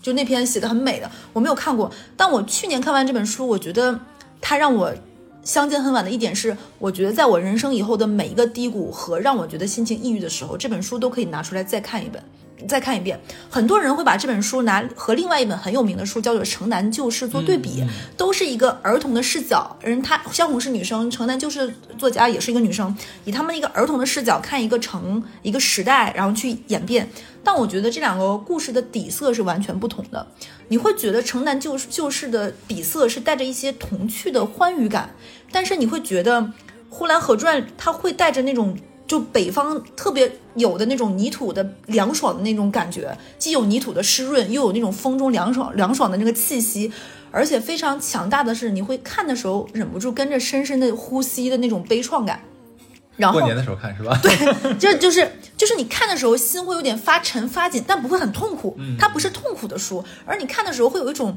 [0.01, 1.89] 就那篇写的很美的，我没有看过。
[2.17, 3.97] 但我去年看完这本书，我觉得
[4.41, 4.93] 它让我
[5.47, 12.21] 相见恨晚的一点是，我觉得在我人生以后的每一个低谷和让我觉得心情抑郁的时候，这本书都可以拿出来再看一本。
[12.67, 17.83] 再看一遍，很多人会把这本书拿和另外一本很有名的书叫做《城南旧事》做对比，
[18.15, 19.77] 都是一个儿童的视角。
[19.81, 27.07] 人她萧红是女生，城南旧事作家也是一个女生，以他们一个儿童的视角看一个城一个时代，然后去演变。
[27.43, 30.27] 但我觉得这两个故事的底色是完全不同的。
[30.69, 35.13] 你会觉得《城南旧旧事》的底色是带着一些童趣的欢愉感，
[35.51, 36.41] 但是你会觉得
[36.89, 38.75] 《呼兰河传》它会带着那种。
[39.07, 46.91] 就北方特别有的那种泥土的凉爽的那种感觉，既有泥土的湿润，又有那种风中凉爽凉爽的那个气息，
[47.31, 52.41] 而且非常强大的是，你会看的时候忍不住跟着深深的呼吸的那种悲怆感。
[53.15, 54.19] 然后过年的时候看是吧？
[54.21, 58.75] 对，就就是就是你看的时候心会有点发沉发紧，但不会很痛苦。
[58.77, 61.35] 嗯它不是痛苦的书，而你看的时候会有一种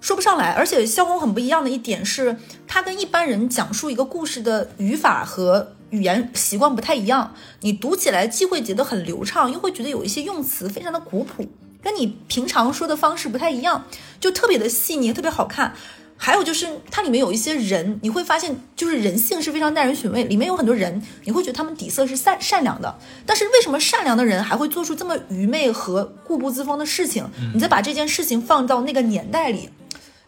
[0.00, 0.50] 说不上来。
[0.52, 2.36] 而且萧红很不一样的一点是，
[2.66, 7.34] 他跟一般人讲述一个故事的语法和语言习惯不太一样。
[7.60, 11.48] 你读起来既会觉得很流畅，又会觉得有一些用词非常的古朴，
[11.80, 13.84] 跟你平常说的方式不太一样，
[14.18, 15.74] 就特别的细腻，特别好看。
[16.16, 20.24] 还有就是它里面有一些人，你会发现就是人性是非常耐人寻味。
[20.24, 27.24] 里面有很多人，你会觉得他们底色是善善良的，但是为什么善良的人还会做出这么愚昧和固步自封的事情？
[27.52, 29.68] 你再把这件事情放到那个年代里，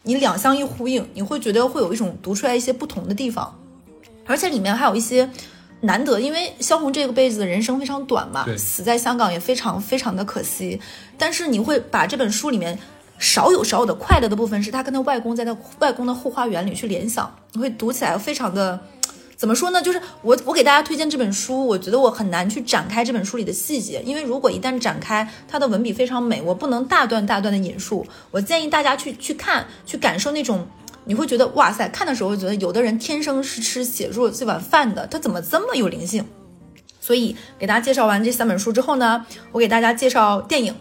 [0.02, 3.57] 你两相一呼应，你会觉得会有一种 读出来一些不同的地方，
[4.26, 5.31] 而且里面还有一些。
[5.81, 10.81] 难得，因为萧红这个辈子的人生非常短嘛，死在香港也非常非常的可惜。
[11.19, 12.79] 但是你会把这本书里面
[13.19, 18.81] 少有少有的快乐的部分，是她跟她外公在她外公的后花园里去联想，你会读起来非常的。
[19.37, 19.83] 怎么说呢？
[19.83, 28.07] 就是我我给大家推荐这本书，我觉得我很难去展开这本书里的细节，因为如果一旦展开，它的文笔非常美，我不能大段大段的引述。
[28.31, 30.67] 我建议大家去去看，去感受那种，
[31.07, 36.25] 你会觉得哇塞，看的时候会觉得有的人天生是吃写作这碗饭的，他怎么这么有灵性？
[37.01, 40.75] 所以给大家介绍完这三本书之后呢，我给大家介绍电影，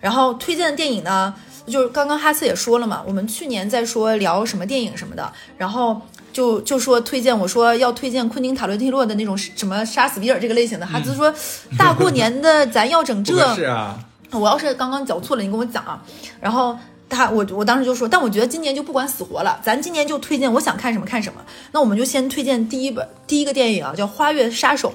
[0.00, 1.34] 然后推荐的电影呢，
[1.66, 6.00] 就是刚刚哈斯也说了嘛，我们去年在说聊什么电影什么的，然后
[6.32, 11.34] 就就说推荐，我说要推荐昆汀塔伦蒂诺的那种什么杀死比尔这个类型的，哈斯说
[11.76, 13.98] 大过年的咱要整这， 是啊，
[14.30, 16.00] 我要是刚刚讲错了，你跟我讲啊。
[16.40, 21.44] 然后他，我我当时就说，但我觉得今年就不管死活了，咱今年就推荐我想看什么看什么。
[21.72, 24.90] 那我们就先推荐第一本第一个电影啊，叫《花月杀手》。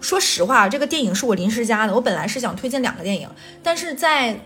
[0.00, 3.28] 说实话，这个电影是我临时加的，我本来是想推荐两个电影，
[3.62, 4.40] 但是在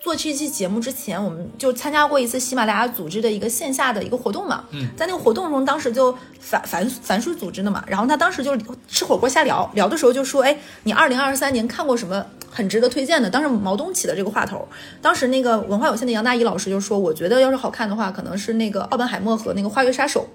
[0.00, 4.64] 做这期节目之前，我们就参加过一次喜马拉雅组织的一个线下的一个活动嘛。
[4.70, 8.56] 嗯，在那个活动中，当时就樊樊樊叔组织的嘛，然后他当时就
[8.86, 13.28] 吃火锅瞎聊，聊的时候就说，哎，你二零二三年看过什么很值得推荐的？
[13.28, 14.66] 当时毛东起的这个话头，
[15.02, 20.28] 当时那个文化有限的杨大一老师就说，我觉得要是好看的话，可能是那个奥本海默和那个花月杀手。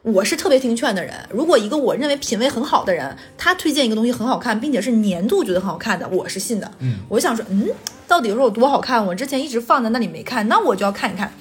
[0.00, 6.70] 我是特别听劝的人，如果一个我认为品味很好的人，他推荐一个东西很好看，并且是年度觉得很好看的，我是信的。
[6.80, 7.66] 嗯，我想说，嗯，
[8.06, 11.32] 到底说有多好看，我之前一直放在那里没看，那我就要看一看，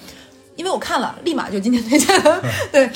[0.55, 2.21] 因为我看了，立马就今天推荐。
[2.71, 2.89] 对，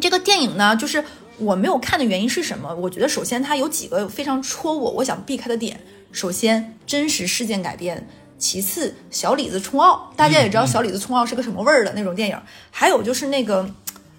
[0.00, 1.04] 这个电影呢，就是
[1.38, 2.74] 我没有看的原因是什么？
[2.74, 5.80] 我觉得首先它有几个非常戳我，我想避开的点。
[6.12, 7.96] 首先，真实事件改编；
[8.36, 12.36] 其次，小李子冲奥，大家也知道小李子冲奥是个什么味儿的那种电影。
[12.70, 13.70] 还有就是那个，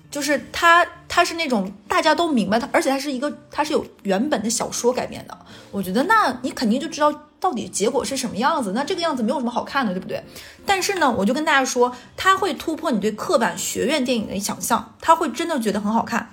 [0.09, 5.37] 就是它，它是那种大家都明白它，而且它是一个，它是有原本的小说改编的。
[5.71, 8.71] 我觉得，那你肯定就知道到底结果是什么样子。
[8.73, 10.23] 那这个样子没有什么好看的，对不对？
[10.65, 16.29] 但是呢，我就跟大家说，它会突破你对刻板学院电影的想象，它会真的觉得很好看。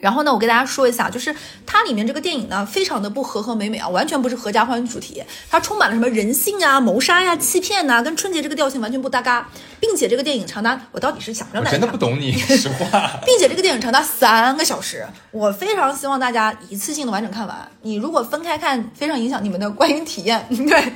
[0.00, 9.48] 然后呢，我给大家说一下，就是它里面这个电影呢，非常的不和和美美啊，完全不是合家欢主题，它充满了什么人性啊、谋杀呀、欺骗呐，跟春节这个调性完全不搭嘎，
[9.80, 20.92] 并且这个电影长达，我到底是想让大家真的不懂你 实话，并且这个电影长达三个小时，我非常希望大家一次性的完整看完，你如果分开看，非常影响你们的观影体验， 对。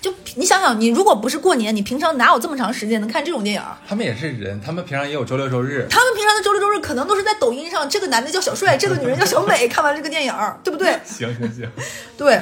[0.00, 3.62] 就你想想，你如果不是过年，你平常哪有这么长时间能看这种电影？
[3.88, 5.88] 他们也是人，他们平常也有周六周日。
[5.90, 10.32] 他们平常的周六周日可能都是在抖音上，这个男的叫小帅，这个女人叫小美， 看完这个电影，
[10.62, 10.96] 对不对？
[11.04, 11.68] 行行行，
[12.16, 12.40] 对。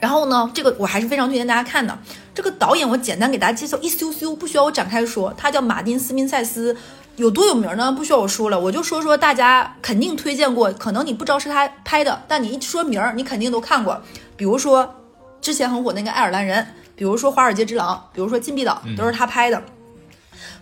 [0.00, 1.96] 然后呢，这个我还是非常推荐大家看的。
[2.34, 5.32] 这个导演我简单给大家介绍一咻咻，不需要我展开说。
[5.38, 6.76] 他叫马丁斯宾塞斯，
[7.14, 7.92] 有多有名呢？
[7.92, 14.02] 不需要我说了，我就说说大家肯定推荐过，可能你不知道是他拍的，但你一说名儿，你肯定都看过。
[14.36, 15.02] 比如说。
[15.46, 19.62] 之前很火那个爱尔兰人，比如说《华尔街之狼》，比如说《禁闭岛》，都是他拍的。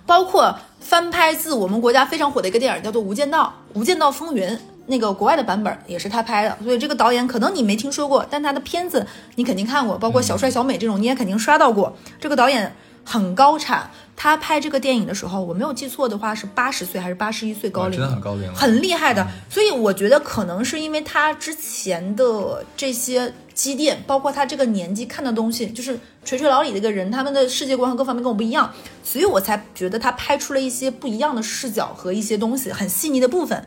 [0.05, 4.47] 包括翻拍自我们国家非常火的一个电影，叫做《无间道》，《无间道风云》
[4.85, 6.59] 那个国外的版本也是他拍的。
[6.63, 11.97] 所以这个导演可能你没听说过，但他的片子你肯定看过，包括小帅、小美这种你也肯定刷到过。
[12.21, 13.91] 这个导演很高产。
[14.17, 19.27] 他拍这个电影的时候，我没有记错的话是八十岁还是八十一岁高龄，真的很高龄，很厉害的。
[19.51, 33.65] 所以我觉得可能是因为他之前的这些积淀，包括他这个年纪看的东西，就是垂垂老矣的一个人，他们的世界观和各方面跟我不一样，所以我才觉得他拍出了一些不一样的视角和一些东西，很细腻的部分。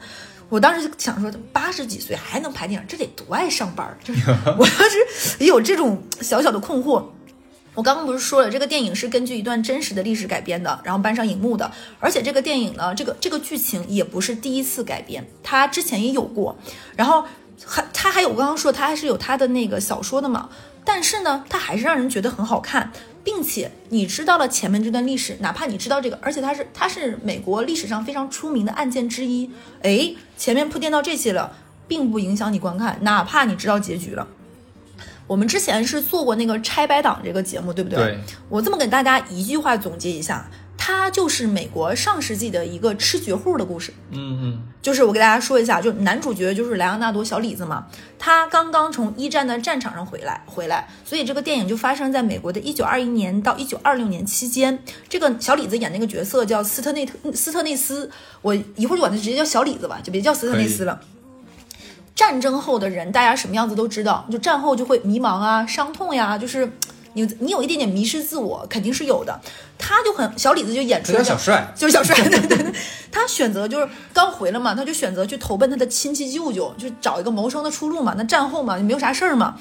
[0.50, 3.97] 我当时就想说，八十几岁还能拍电影，这得多爱上班！
[4.04, 4.95] 就是 我当时
[5.39, 7.04] 也有这种小小的困惑。
[7.73, 11.69] 我刚刚不是说了，这个电影是根据一段真实的历史改编的，然后搬上荧幕的。
[12.00, 16.58] 而且这个电影呢，这个这个剧情也不是第一次改编，它之前也有过。
[16.95, 17.23] 然后
[17.65, 20.50] 还它还有我刚刚说，他还是有他的那个小说的嘛。
[20.86, 22.91] 但是呢，他还是让人觉得很好看，
[23.22, 29.52] 并且你知道了前面这段历史，哪怕你知道这个，而且它是它是美国历史上非常出名的案件之一。
[29.84, 31.52] 哎，前面铺垫到这些了，
[31.89, 34.26] 并不影响你观看，哪怕你知道结局了。
[35.28, 38.00] 我们之前是做过那个拆白党这个节目，对不对？
[38.00, 38.20] 对。
[38.48, 40.50] 我这么给大家一句话总结一下，
[40.88, 43.91] 它就是美国上世纪的一个吃绝户的故事。
[44.12, 44.62] 嗯嗯。
[44.82, 54.82] 就是我给大家说一下，就男主角就是莱昂纳多小李子嘛，他刚刚从一战的战场上回来，回来，所以这个电影就发生在美国的一九二一年到一九二六年期间。
[55.10, 58.10] 这个小李子演那个角色叫斯特内特斯特内斯，
[58.41, 61.02] 我一会儿就管他直接叫小李子吧，就别叫斯特内斯了。
[62.15, 66.71] 战争后的人，大家什么样子都知道，就战后就会迷茫啊、伤痛呀，就是
[67.17, 69.39] 你你有一点点迷失自我，肯定是有的。
[69.80, 72.73] 他就很小李子就演出了小帅，就是小帅，对对对。
[73.12, 78.13] 他选择就是刚回来嘛，他就选择去投奔他的亲戚舅舅，就找一个谋生的出路嘛。
[78.15, 79.56] 那战后嘛，也没有啥事儿嘛。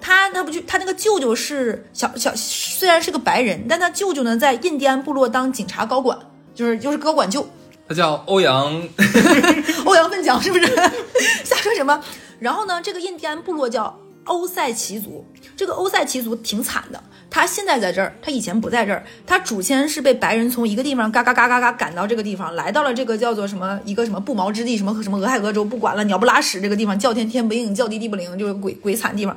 [0.00, 6.18] 他他不就他那个舅舅是小小，虽然是个白人，但他舅舅呢在印第安部落当警察高管，
[6.54, 7.46] 就是就是高管舅。
[7.88, 8.88] 他叫欧阳，
[9.84, 10.66] 欧阳奋强是不是？
[11.44, 12.02] 瞎说什么？
[12.38, 15.24] 然后呢，这个印第安部落叫欧塞奇族，
[15.56, 17.02] 这个欧塞奇族挺惨的。
[17.28, 19.02] 他现在在这儿，他以前不在这儿。
[19.26, 29.36] 他祖先是被白人从一个地方嘎嘎嘎嘎嘎赶到这个地方，来到了这个叫做什么一个什么不毛之地，什么什么俄亥俄州，不管了，鸟不拉屎这个地方，叫天天不应，叫地地不灵，就是鬼鬼惨地方。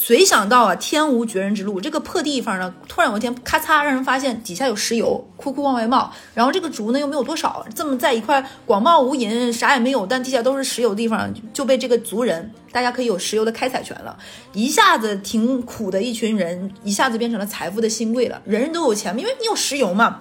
[0.00, 6.10] 谁想到啊，天无绝人之路，这个破地方呢，突然有一天咔嚓，让人发现底下有石油，库库往外冒。
[6.34, 14.16] 然后这个竹呢又没有多少，这么在一块广袤无垠，啥也没有，但地下都是石油地方，就被这个族人，大家可以有石油的开采权了。
[14.52, 20.20] 一下子挺苦的一群人，一下子变成了财富的新贵了，人人都有钱，因为你有石油嘛，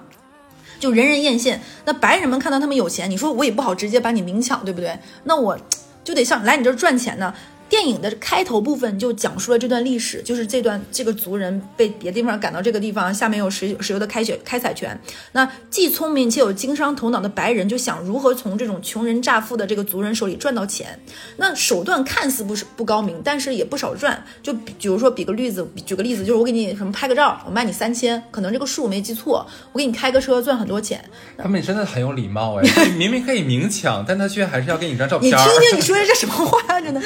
[0.80, 1.60] 就人人艳羡。
[1.86, 4.98] 那白人们看到他们有钱，你说我也不好直接把你明抢，对不对？
[5.24, 5.58] 那我
[6.04, 7.32] 就得像来你这儿赚钱呢。
[7.70, 15.00] 电影的开头部分就讲述了这段历史，就是这段这个族人被别的地方赶到这个地方，下面有石石油的开选开采权。
[15.34, 21.00] 那既聪明且有经商头脑的白人就想如何从这种穷人乍富的这个族人手里赚到钱。
[21.38, 24.24] 那手段看似不是不高明，但是也不少赚。
[24.42, 31.04] 就比比如说比个例子，举个例子，就是我给你什么拍个照，我卖你三千，可能这个数没记错，我给你开个车赚很多钱。
[31.38, 32.64] 他们真的很有礼貌哎，
[32.98, 35.28] 明明可以明抢，但他却还是要给你张照片。
[35.28, 37.02] 你听听你说的这什么话，真的。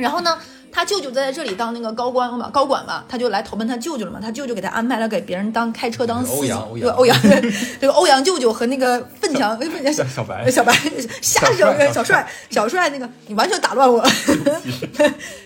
[0.00, 0.38] 然后呢，
[0.72, 4.18] 他舅舅在这里当那个高官嘛，高管嘛，他就来投奔他舅舅了嘛。
[4.20, 6.52] 他舅舅给他安排了给别人当开车当司机。
[6.52, 7.16] 欧阳，欧阳，
[7.80, 10.72] 这个欧阳舅舅和那个奋强，奋强小白，小白，
[11.20, 14.04] 瞎整小帅，小帅那个你完全打乱我。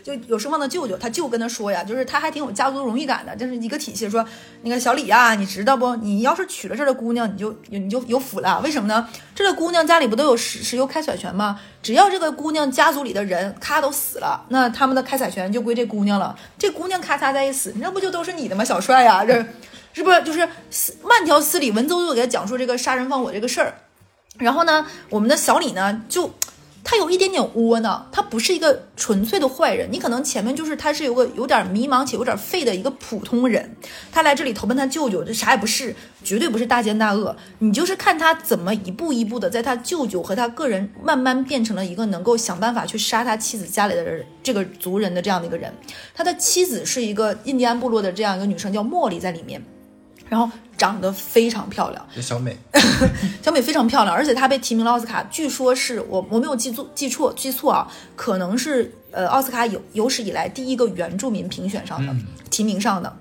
[0.04, 4.08] 就有声望的舅舅，他舅跟他说呀，就是他还挺有家族荣誉感的，就是一个体系。
[4.08, 4.24] 说
[4.62, 5.96] 那个小李呀，你知道不？
[5.96, 8.60] 你要是娶了这儿的姑娘，你就你就有福了。
[8.62, 9.08] 为什么呢？
[9.34, 11.60] 这个姑娘家里不都有石石油开采权吗？
[11.82, 16.36] 只要这个姑娘家族里的人咔都死了，那他们的开采权就归这姑娘了。
[16.58, 19.24] 这姑娘咔嚓再一死，那不就都是你的吗，小帅呀？
[19.24, 19.44] 这
[19.92, 20.48] 是不是就是
[21.02, 23.74] 慢条斯理、文绉绉给他讲述这个杀人放火这个事儿？
[24.38, 26.32] 然后呢，我们的小李呢就。
[26.84, 29.88] 他有一点点窝囊，他不是一个纯粹的坏人。
[29.90, 33.74] 你可能前面就是他是有个有点迷茫且有点废的一个普通人，
[34.12, 37.34] 他来这里投奔他舅舅，这啥也不是，绝对不是大奸大恶。
[37.60, 45.72] 你就是看他怎么一步一步的在他舅舅和他个人慢慢变成了一个能够想办法去杀他妻子家里的人这个族人的这样的一个人。
[46.14, 49.64] 他的妻子是一个印第安部落的这样一个女生，叫茉莉在里面。
[50.28, 52.56] 然后长得非常漂亮，小美，
[53.42, 62.14] 小美非常漂亮，而且她被提名了奥斯卡，据说是我我没有记错记错记错啊，可能是呃奥斯卡有有史以来第一个原住民评选上的
[62.50, 63.16] 提名上的，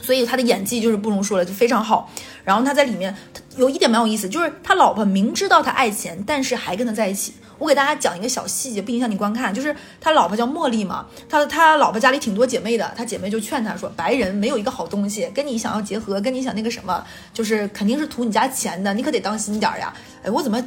[0.00, 2.10] 所以他的演技就是不容说了，就非常好。
[2.44, 3.14] 然后他在里面
[3.56, 7.34] 有一点蛮有意思，就是他老婆明知道他爱钱，但是还跟他在一起。
[7.58, 9.52] 我给大家讲一个小细节，不影响你观看。
[9.52, 20.62] 就是他老婆叫茉莉嘛，他他老婆家里挺多姐妹的，他姐妹就劝他说：“白人没有一个好东西，跟你想要结合，跟你想那个什么，就是肯定是图你家钱的，你可得当心点儿呀。”哎，我怎么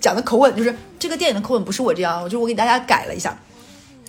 [0.00, 3.36] 讲的口吻就是这个电影的口吻不是我这样，就是我给大家改了一下。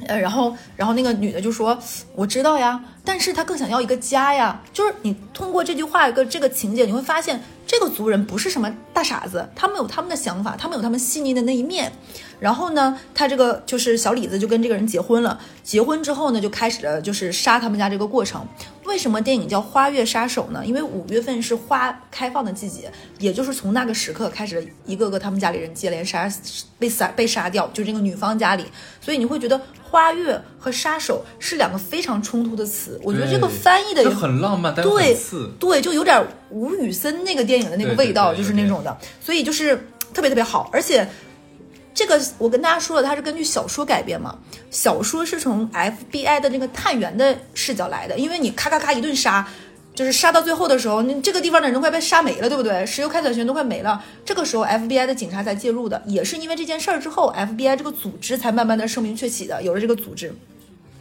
[0.05, 1.77] 呃，然后然后那个女的就说
[2.13, 11.91] ：“我知道呀，但是她更想要一个家呀。”就是你通过这句话一个这个情节，你会发现这个族人不是什么大傻子，他们有他们的想法，他们有他们细腻的那一面。
[12.39, 15.39] 然后呢，他这个就是小李子就跟这个人结婚了。
[15.63, 18.45] 结婚之后呢，就开始了就是杀他们家这个过程。
[18.87, 20.65] 为什么电影叫《花月杀手》呢？
[20.65, 26.27] 因为五月份是花开放的季节，也就是从那个时刻开始，一个个他们家里人接连杀，
[26.79, 28.65] 被杀被杀掉，就这个女方家里。
[29.01, 32.99] 所以你会觉得花月和杀手是两个非常冲突的词。
[33.03, 38.97] 我觉得这个翻译的也很浪漫，但对刺，对，就有点吴宇森那个电影的那个味道，就是那种的。
[39.21, 39.75] 所以就是
[40.13, 41.07] 特别特别好，而且。
[41.97, 44.37] 这个我跟大家说了，它是根据小说改编嘛。
[44.69, 49.47] 小说是从 FBI 的那个探员的视角来的，因为你咔咔咔一顿杀，
[49.95, 52.85] 就是杀到最后的时候，你这个地方的人快被杀没了，对不对？
[52.85, 60.31] 石油开采权都快没了，这个时候 FBI 的警察才介入的，也是因为这件事儿之后，FBI 这个组织才慢慢的声名鹊起的，有了这个组织。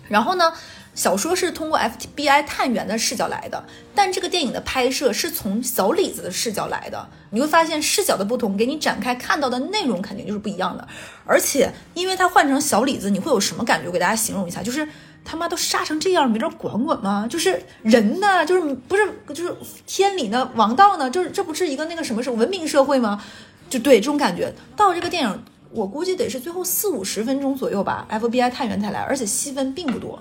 [0.09, 0.51] 然后呢？
[0.97, 7.09] 小说是通过 FBI 探员的视角来的，但这个电影的拍摄是从小李子的视角来的。
[7.31, 10.89] 你会发现视角的不同，给你展开看到的内容肯定就是不一样的。
[11.27, 13.87] 而且，因为他换成小李子，你会有什么感觉？
[13.87, 14.89] 我给大家形容一下，就是
[15.23, 17.27] 他妈都杀成这样，没人管管吗？
[17.29, 19.55] 就是人呢，就是不是就是
[19.87, 21.11] 天理呢，王道呢？
[21.11, 23.23] 就是这不是一个那个什么是文明社会吗？
[23.69, 24.51] 就对这种感觉。
[24.75, 30.19] 到这个电影，我估计得是最后四五十分钟左右吧，FBI 探员才来，而且戏份并不多。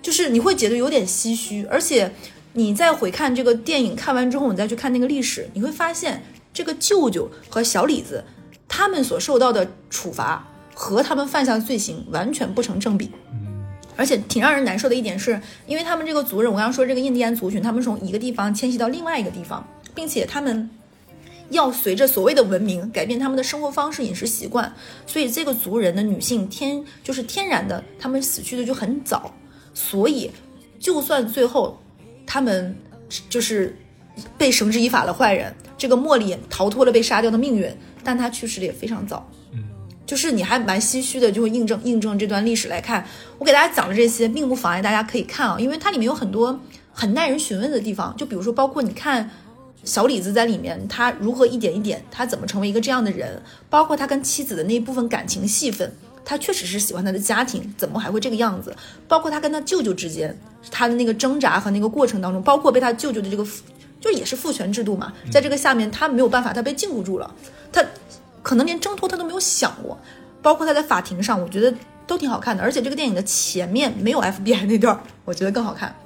[0.00, 2.12] 就是你会觉得有点唏嘘，而且
[2.52, 8.24] 你再回看这个电影，看完之后你再去看那个历史，你会发现这个舅舅和小李子
[8.66, 13.10] 他们所受到的处罚和他们犯下的罪行完全不成正比。
[13.96, 20.70] 而且挺让人难受的一点是，因为他们这个族人，我刚刚说这个印第安族群，他们从一个地方迁徙到另外一个地方，并且他们
[21.50, 24.72] 要随着所谓的文明改变他们的生活方式、饮食习惯，
[25.04, 29.34] 所以这个族人的女性天就是天然的，他们死去的就很早。
[29.80, 30.28] 所以，
[30.80, 31.78] 就算最后
[32.26, 32.74] 他们
[33.30, 33.76] 就是
[34.36, 39.24] 被绳之以法的坏人，这个茉莉逃脱了被杀掉的命运，但他去世的也非常早。
[39.52, 39.62] 嗯，
[40.04, 43.06] 就是你还蛮唏嘘的，就会印证印证这段历史来看。
[43.38, 46.58] 我给大家讲的这些，并不妨碍大家可以看啊，因为它里面有很多
[46.92, 48.12] 很耐人寻味的地方。
[48.16, 49.30] 就比如说，包括你看
[49.84, 55.94] 小李子在里面，他如何一点一点，他怎么成为一个这样的人，包括他跟妻子的那一部分感情戏份。
[56.28, 58.76] 他确实是喜欢他的家庭，怎么还会这个样子？
[59.08, 60.38] 包括他跟他舅舅之间，
[60.70, 63.42] 他的那个挣扎和那个过程当中，包括被他舅舅的这个，
[63.98, 67.34] 就也是父权制度嘛，在这个下面他没有办法，他被禁锢住了，
[67.72, 67.82] 他
[68.42, 69.98] 可能连挣脱他都没有想过。
[70.42, 71.74] 包括他在法庭上，我觉得
[72.06, 75.96] 都挺好看的，而且这个电影的前面没有 FBI 那段，我觉得更好看。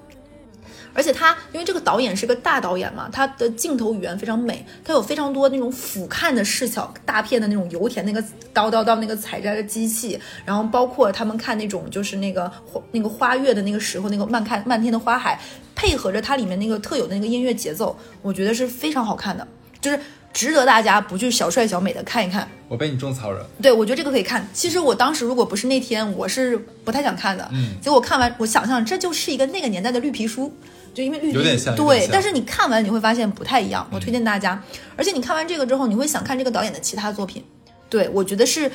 [0.95, 8.23] 而且他，因为这个导演是个大导演嘛，他的镜头语言非常美，他有非常多那种俯瞰的视角，大片的那种油田那个
[8.55, 12.51] 叨叨到那个采摘的机器，然后包括他们看那种就是那个
[12.91, 15.41] 那个花月的那个时候那个漫看漫天的花海，
[15.75, 19.47] 配合着它里面那个特有的那个音乐节奏，我觉得是非常好看的，
[19.81, 19.99] 就是
[20.33, 22.49] 值得大家不去小帅小美的看一看。
[22.69, 24.49] 我被你种草了，对，我觉得这个可以看。
[24.55, 27.47] 其实我当时如果不是那天，我是不太想看的。
[27.53, 30.51] 嗯结果看完，我想象这就是一个那个年代的绿皮书，
[30.95, 33.89] 就因为有点像对像，但是你看完你会发现不太一样。
[33.91, 34.63] 我推荐大家，
[34.97, 37.45] 而且你看完这个之后，你会想看这个导演的其他作品。
[37.89, 38.71] 对我觉得是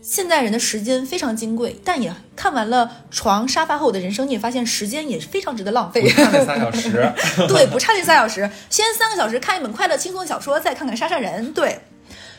[0.00, 6.02] 现代人的时间非常金贵，但也看完了床沙发和我的人生，你也发现时间也是非常值得浪费。
[6.02, 7.12] 我看了仨小时，
[7.48, 11.48] 对，不差这三小时，先三个小时看一本快乐轻松的小说，再看看《杀杀人》。
[11.52, 11.80] 对，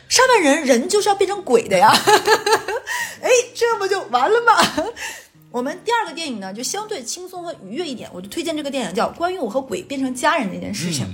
[0.08, 1.92] 杀完人，人就是要变成鬼的呀。
[3.22, 4.84] 哎，这不就完了吗？
[5.50, 11.04] 我们第二个电影呢，就相对轻松和愉悦一点，我就推荐这个电影叫《关于我和鬼变成家人这件事情》。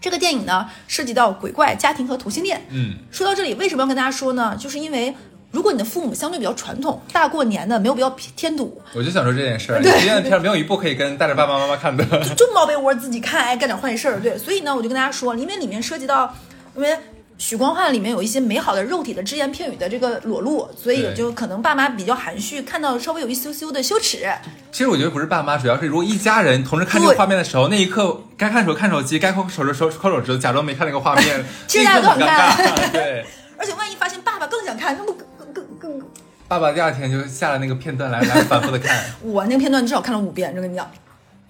[0.00, 2.64] 这个电影呢，涉及到鬼怪、家庭和同性恋。
[2.70, 4.56] 嗯，说到这里，为什么要跟大家说呢？
[4.56, 5.12] 就是因为
[5.50, 12.04] 如果你的父母相对比较传统，大过年的没有必要添堵，我就想说这件事儿，你推荐的片儿没有一部可以跟带着爸爸妈妈看的。
[12.36, 16.32] 就猫被窝自己看，哎，干点坏事儿，对，所以呢，我就跟大家说，因为里面涉及到，
[16.76, 16.96] 因为
[17.38, 24.26] 许光汉里面有一些美好的肉体的只言片语的这个裸露，所以就可能爸妈比较含蓄，看到稍微有一羞羞的羞耻。
[24.72, 32.90] 其实我觉得不是爸妈，主要是如果一家人同时看这个画面的时候，那一刻该看手看手机，该抠手指手抠手指，假装没看那个画面， 其实大家都很很尴尬。
[32.92, 33.26] 对，
[33.58, 36.02] 而且万一发现爸爸更想看，那不更更更更……
[36.48, 39.04] 爸爸第二天就下了那个片段来来反复的看。
[39.20, 40.88] 我那个片段至少看了五遍，就跟你讲。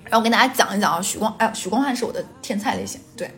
[0.02, 3.30] 然后我跟大家讲一讲啊，许光，哎，许光汉是我的天菜类型，对。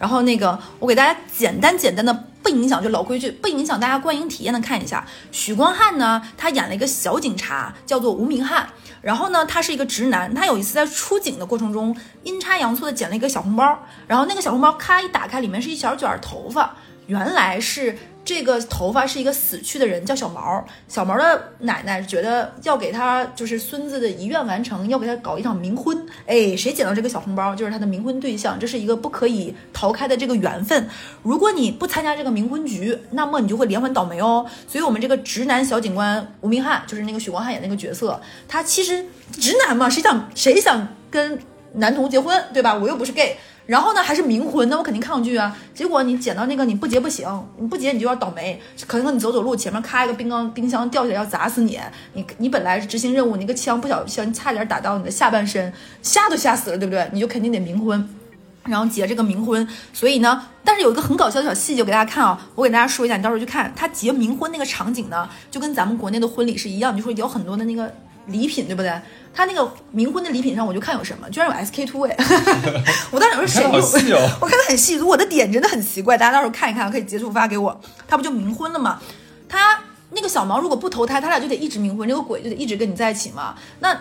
[0.00, 5.06] 然后那个，我给大家简单简单的，不影响就老规矩，不影响大家观影体验的看一下。
[5.30, 8.66] 许光汉呢，他演了一个小警察，叫做吴明翰。
[9.02, 16.74] 然后呢，他是一个直男，他有一次在出警的过程中，阴差阳错的捡了一个小红包，然后那个小红包咔一打开，里面是一小卷头发，
[17.06, 20.64] 原来是这个头发是一个死去的人，叫小毛。
[20.86, 26.06] 小毛的奶奶觉得要给他就是孙子的遗愿完成，要给他搞一场冥婚。
[26.26, 30.88] 哎，谁捡到这个小红包就是他的冥婚对象，这是一个不可以逃开的这个缘分。
[31.22, 34.46] 如果你不参加这个冥婚局，那么你就会连环倒霉哦。
[34.68, 41.38] 所以，我们这个直男小警官吴明翰，就是那个许光汉演那个角色，他其实直男嘛，谁想谁想跟
[41.74, 42.74] 男同结婚，对吧？
[42.74, 43.36] 我又不是 gay。
[43.66, 45.56] 然后呢，还是冥婚，那我肯定抗拒啊。
[45.72, 48.60] 结果你捡到那个，你不结不行，你不结你就要倒霉。
[48.86, 51.78] 可能你走走路，前面咔一个冰缸冰箱掉下来要砸死你。
[52.14, 57.08] 你你本来是执行任务，那个枪不小心差点打到你的下半身，吓都吓死了，对不对？
[57.12, 58.08] 你就肯定得冥婚。
[58.64, 67.90] 然后结这个冥婚，所以呢，但是有一个很搞笑的小细节，我给大家看啊，我给大家说一下，你到时候去看他结冥婚那个场景呢，就跟咱们国内的婚礼是一样，就说有很多的那个
[68.30, 68.92] 礼品，对不对？
[69.32, 69.62] 他那个
[69.94, 72.16] 冥婚的礼品上，我就看有什么，居然有 SK two 哎，
[73.12, 73.80] 我当时说谁你看有？
[73.80, 77.80] 好细哦 我看的很细，我的点真的很奇怪，大家到时候看一看，可以截图发给我。
[78.08, 79.00] 他不就冥婚了吗？
[79.48, 79.78] 他
[80.10, 83.54] 那个小毛如果不投胎，他俩就得一直冥婚，这个鬼就得一直跟你在一起嘛。
[83.78, 83.96] 那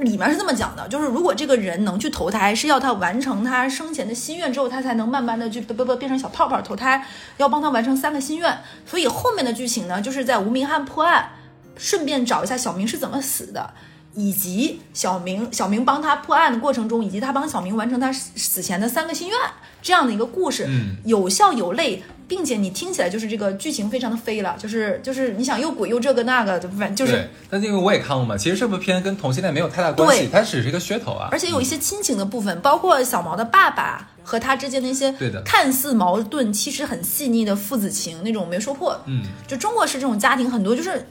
[0.00, 7.06] 里面是这么讲的，就是如果这个人能去投胎，是要他完成他生前的心愿之后，他才能慢慢的去不不不变成小泡泡投胎，
[7.36, 8.58] 要帮他完成三个心愿。
[8.84, 11.30] 所以后面的剧情呢，就是在无名汉破案，
[11.76, 13.74] 顺便找一下小明是怎么死的。
[14.18, 19.38] 以及小明，小明帮他破案的过程中，以及他帮小明完成他死死前的三个心愿，
[19.82, 31.28] 这样的一个故事，嗯有笑有泪，并且你听起来就是这个剧情非常的飞了，就是就是你想又鬼又这个那个，就反正就是对，但因为我也看过嘛，其实这部片跟同性恋没有太大关系，它只是一个噱头啊。
[31.30, 38.98] 而且有一些亲情的部分，包括小毛的爸爸和他之间的一些对的看似矛盾，其实很细腻的父子情那种没说破。
[39.04, 41.06] 嗯，就中国式这种家庭很多就是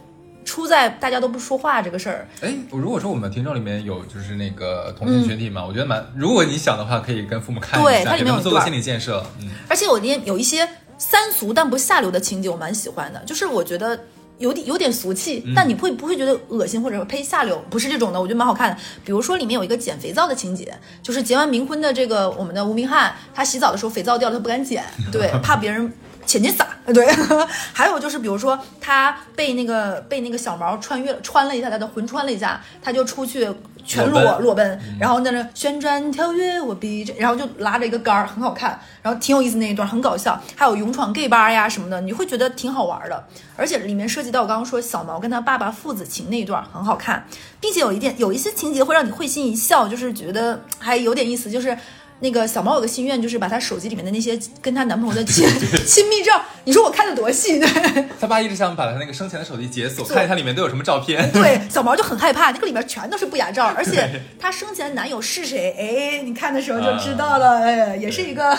[0.45, 2.27] 出在大家都不说话这个事儿。
[2.39, 9.25] 哎，如果说我们听众里面有就是那个同性群体嘛，我觉得蛮，如果你想的话，可以跟父母看一下，对它里给他们做个面有一段心理建设。
[9.41, 13.19] 嗯，而且有点有一些三俗但不下流的情节，我蛮喜欢的。
[13.25, 13.99] 就是我觉得
[14.37, 17.63] 有点有点俗气，但你会不会觉得恶心或者呸下流？
[17.69, 18.77] 不是这种的，我觉得蛮好看的。
[19.03, 20.71] 比如说里面有一个捡肥皂的情节，
[21.01, 25.91] 就是结完冥婚的这个我们的吴明翰，他洗澡的时候肥皂掉了，他不敢捡，对， 怕别人。
[26.27, 27.05] 钱金撒，对，
[27.73, 33.49] 还有就是，比如说他被那个被那个小毛穿越穿了一下，他的魂穿了一下，他就出去
[33.83, 43.23] 全裸裸奔，然后在那旋转跳跃，我逼着，然后就拉着一个杆儿，很好看，然后挺有意思那一段，很搞笑，还有勇闯 gay 吧呀什么的，你会觉得挺好玩的，
[43.55, 47.25] 而且里面涉及到我刚刚说小毛跟他爸爸父子情那一段很好看，
[47.59, 51.75] 并且有一点有一些情节会让你会心一笑，就是觉得还有点意思，就是。
[52.19, 55.47] 那个小毛有个心愿，就是把她手机里面的那些跟她男朋友的亲
[55.85, 61.31] 亲密照，你说我看的多细，对她爸一直想把她那个生前的手机解锁，看一下里面都有什么照片。
[61.31, 68.55] 对，小毛就很害怕，那个里面全都是不雅照，而且 她生前男友是谁，哎，你看的时候就知道了，哎，也是一个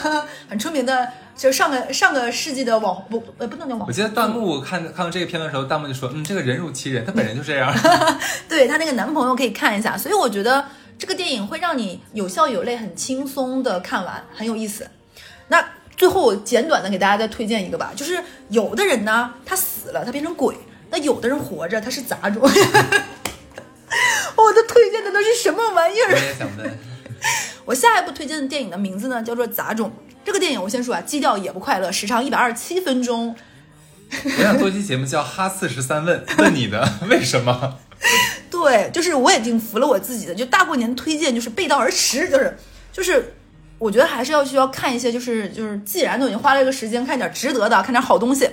[0.48, 7.74] 很出名的，就上个上个世纪的网不呃不能叫网红，我记得弹幕看看到这个片段的时候，弹幕就说：“嗯，这个人如其人，他本人就这样。
[8.48, 10.64] 对她那个男朋友可以看一下，所以我觉得
[10.98, 14.88] 这个电影会让你有笑有泪，很轻松的看完，很有意思。
[15.48, 15.64] 那
[15.96, 20.54] 最后我简短的给大家再推荐一个吧，就是有的人呢，他死了，他变成鬼；
[20.90, 22.42] 那有的人活着，他是杂种。
[24.36, 26.12] 我的推荐的都是什么玩意儿？
[26.12, 26.78] 我也想问，
[27.66, 29.88] 我下一部推荐的电影的名字呢，叫做《杂种》。
[30.24, 33.36] 这个电影我先说啊，基调也不快乐，时长一百二十七分钟。
[34.24, 37.78] 我想做期节目叫《哈四十三问》，问你的 为什么？
[38.50, 42.56] 对，就是我也挺服了我自己的，就大过年推荐就是背道而驰，就是
[42.92, 43.34] 就是，
[43.78, 48.48] 我觉得还是要需要看一些，就是就是，既然都已经花了一个时间，看点值得的，看点好东西。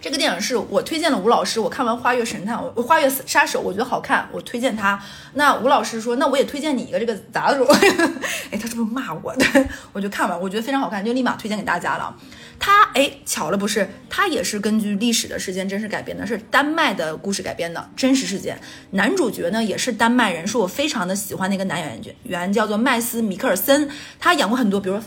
[0.00, 5.00] 这个电影是我推荐了吴老师，我看完《花月神探》，我《花月杀手》，我觉得好看，我推荐他。
[5.34, 7.66] 那吴老师说，那我也推荐你一个这个杂种。
[8.50, 9.44] 哎，他是不是骂我的？
[9.92, 12.14] 我就看完，我觉得非常好看，就立马推荐给大家了。
[12.60, 18.58] 他哎，巧了不是，他也是根据历史的事件真实改编的，是丹麦的故事改编的真实事件。
[18.92, 23.88] 男主角呢也是丹麦人，是我非常的喜欢的一个男演员，叫做麦斯·米克尔森。
[24.20, 25.04] 他演过很多，比如说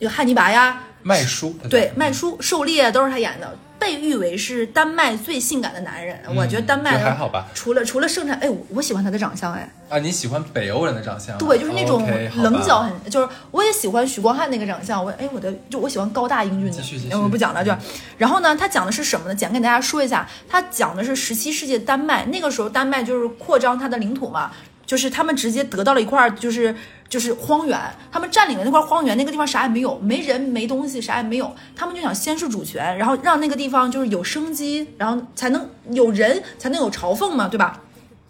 [0.00, 3.56] 有汉尼拔呀，麦叔，对，麦叔、狩猎都是他演的。
[3.82, 7.48] 被誉为是丹麦最性感的男人，我觉得丹麦嗯还好吧。
[7.52, 9.68] 除了除了盛产，哎，我喜欢他的长相，哎。
[9.88, 11.36] 啊，你喜欢北欧人的长相？
[11.36, 16.76] 对，就是那种棱角很，就是我也喜欢许光汉那个长相，我哎我的就我喜欢高大英俊的。
[16.76, 17.74] 继续继续哎我不讲了，就
[18.16, 19.34] 然后呢，他讲的是什么呢？
[19.34, 24.52] 简跟大家说一下，他讲的是十七世纪丹麦，那个时候丹麦就是扩张它的领土嘛，
[24.92, 26.76] 就是他们直接得到了一块就是
[27.08, 27.80] 就是荒原，
[28.10, 37.80] 他们占领了那块荒原，那个地方啥也没有，没人没东西，啥也没有，他们就想先是主权，然后让那个地方就是有生机，然后才能有人，才能有朝奉嘛，对吧？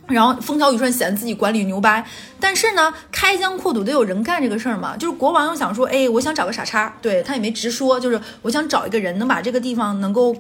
[0.07, 2.05] 然后风调雨顺，显得自己管理牛掰。
[2.39, 4.97] 但是呢，开疆扩土得有人干这个事儿嘛。
[4.97, 10.37] 就是国王又想说，哎，我想找个傻叉，对他也没直说，就是我想找一个人能把这个地方能够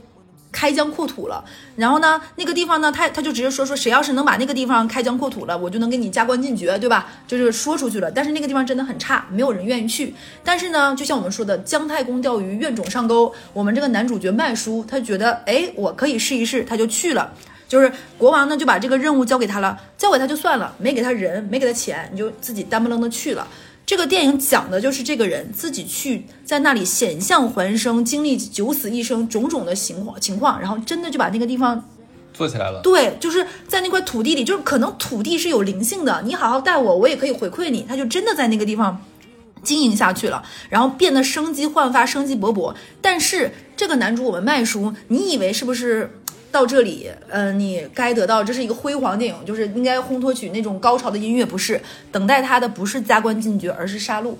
[0.52, 1.42] 开疆扩土了。
[1.74, 7.08] 然后呢，那个地方呢，他他就直接说说，谁要是能把那个地方开疆扩土了，我就能给你加官进爵，对吧？
[7.26, 8.10] 就是说出去了。
[8.10, 10.14] 但是那个地方真的很差，没有人愿意去。
[10.44, 13.34] 但是呢，就像我们说的，姜太公钓鱼，愿种上钩。
[13.54, 17.32] 我们这个男主角麦叔，他觉得，哎，我可以试一试，他就去了。
[17.66, 23.48] 就是国王呢，就把这个任务交给他了，交给他就算了，没给他人，没给他钱，你就自己单不愣的去了。
[23.84, 31.88] 这个电影讲的就是这个人自己去在那里险象环生，经历九死一生种种的情况情况，然后真的就把那个地方
[32.32, 32.80] 做起来了。
[32.82, 37.84] 对，就是在那块土地里，就是可能土地是有灵性的，你好好待我，我也可以回馈你。
[37.88, 39.04] 他就真的在那个地方
[39.62, 42.74] 经营下去了，然后变得生机焕发，生机勃勃。
[43.00, 46.18] 但是这个男主我们麦叔，你以为是不是？
[46.52, 51.80] 到这里，呃，你该得到这是一个辉煌电影，就是应该烘托起那种高潮的音乐，不是
[52.12, 54.34] 等待他的不是加官进爵，而是杀戮。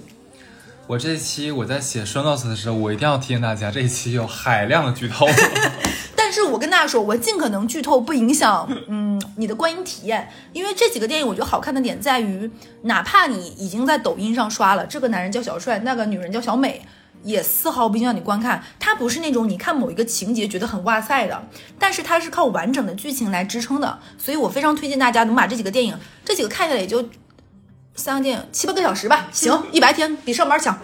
[0.86, 5.26] 我这一期我在写 show notes 的时候，我一定要提醒大家，这一期有海量的剧透。
[6.14, 12.50] 但是我跟大家说，我尽可能剧透，不影响嗯你的观影体验，因为这几个电影我觉得好看的点在于，
[12.82, 16.82] 哪怕你已经在抖音上刷了，这个男人叫小帅，那个女人叫小美。
[17.22, 21.48] 也丝毫不影响你观看，它不是那种你看某一个情节觉得很哇塞的，
[21.78, 27.08] 但是它是靠完整的剧情来支撑的，所以我非常推荐大家能把这几个电影，这几个看下来也就
[27.94, 30.78] 三个电影七八个小时吧，行，一白天比上班强。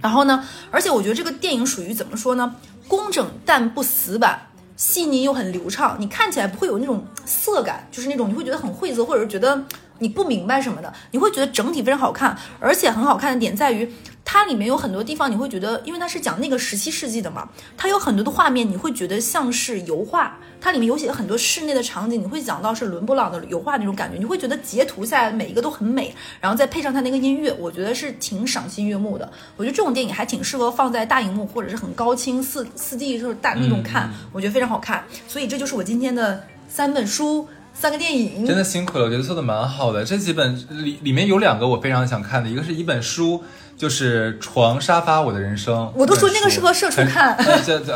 [0.00, 2.56] 然后呢，而且我觉得这个电影属于怎么说呢，
[2.88, 9.64] 工整但不死板，细腻又很流畅，你看起来不会有那种涩感，就是那种你会觉得很晦涩，或者是觉得
[9.98, 13.90] 你不明白什么的，你会觉得整体非常好看，而且很好看的点在于。
[14.28, 20.36] 它里面有很多地方，你会觉得，因为它是讲那个十七世纪的嘛，它有很多的画面，你会觉得像是油画。
[20.60, 29.30] 它里面有写很多室内的场景，你会讲到是伦勃朗的油画那种感觉，你会觉得截图下来每一个都很美，然后再配上它那个音乐，我觉得是挺赏心悦目的。
[29.56, 35.04] 我觉得这种电影还挺适合放在大荧幕或者是很高清四四 D 就是大那种看，我觉得非常好看。
[35.28, 37.46] 所以这就是我今天的三本书。
[37.78, 40.02] 三个电影真的辛苦了，我觉得做的蛮好的。
[40.02, 43.44] 这几本里里面有两个我非常想看的，一个是一本书，
[43.76, 47.36] 就是床沙发我的人生，我都说那个适合社畜看。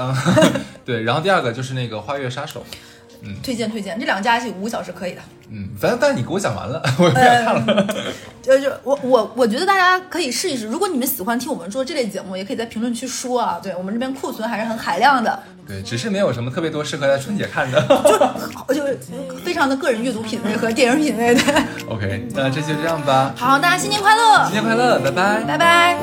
[0.84, 2.64] 对，然后第二个就是那个花月杀手，
[3.22, 5.20] 嗯，推荐推荐，这两个加一起五个小时可以的。
[5.52, 7.86] 嗯，反正但是你给我讲完了， 我也不想看了。
[8.40, 13.58] 就就我我我觉得大家可以试一试，如果你们喜欢听我们做这类节目，也可以在评论区说啊。
[13.62, 15.42] 对我们这边库存还是很海量的。
[15.66, 17.80] 对，只是没有什么特别多适合在春节看的，
[18.68, 18.84] 就 就
[19.44, 21.42] 非常的个人阅读品味和电影品味的。
[21.88, 23.34] OK，那这就这样吧。
[23.36, 24.44] 好，大家新年快乐！
[24.44, 25.96] 新年快乐，拜拜，拜拜。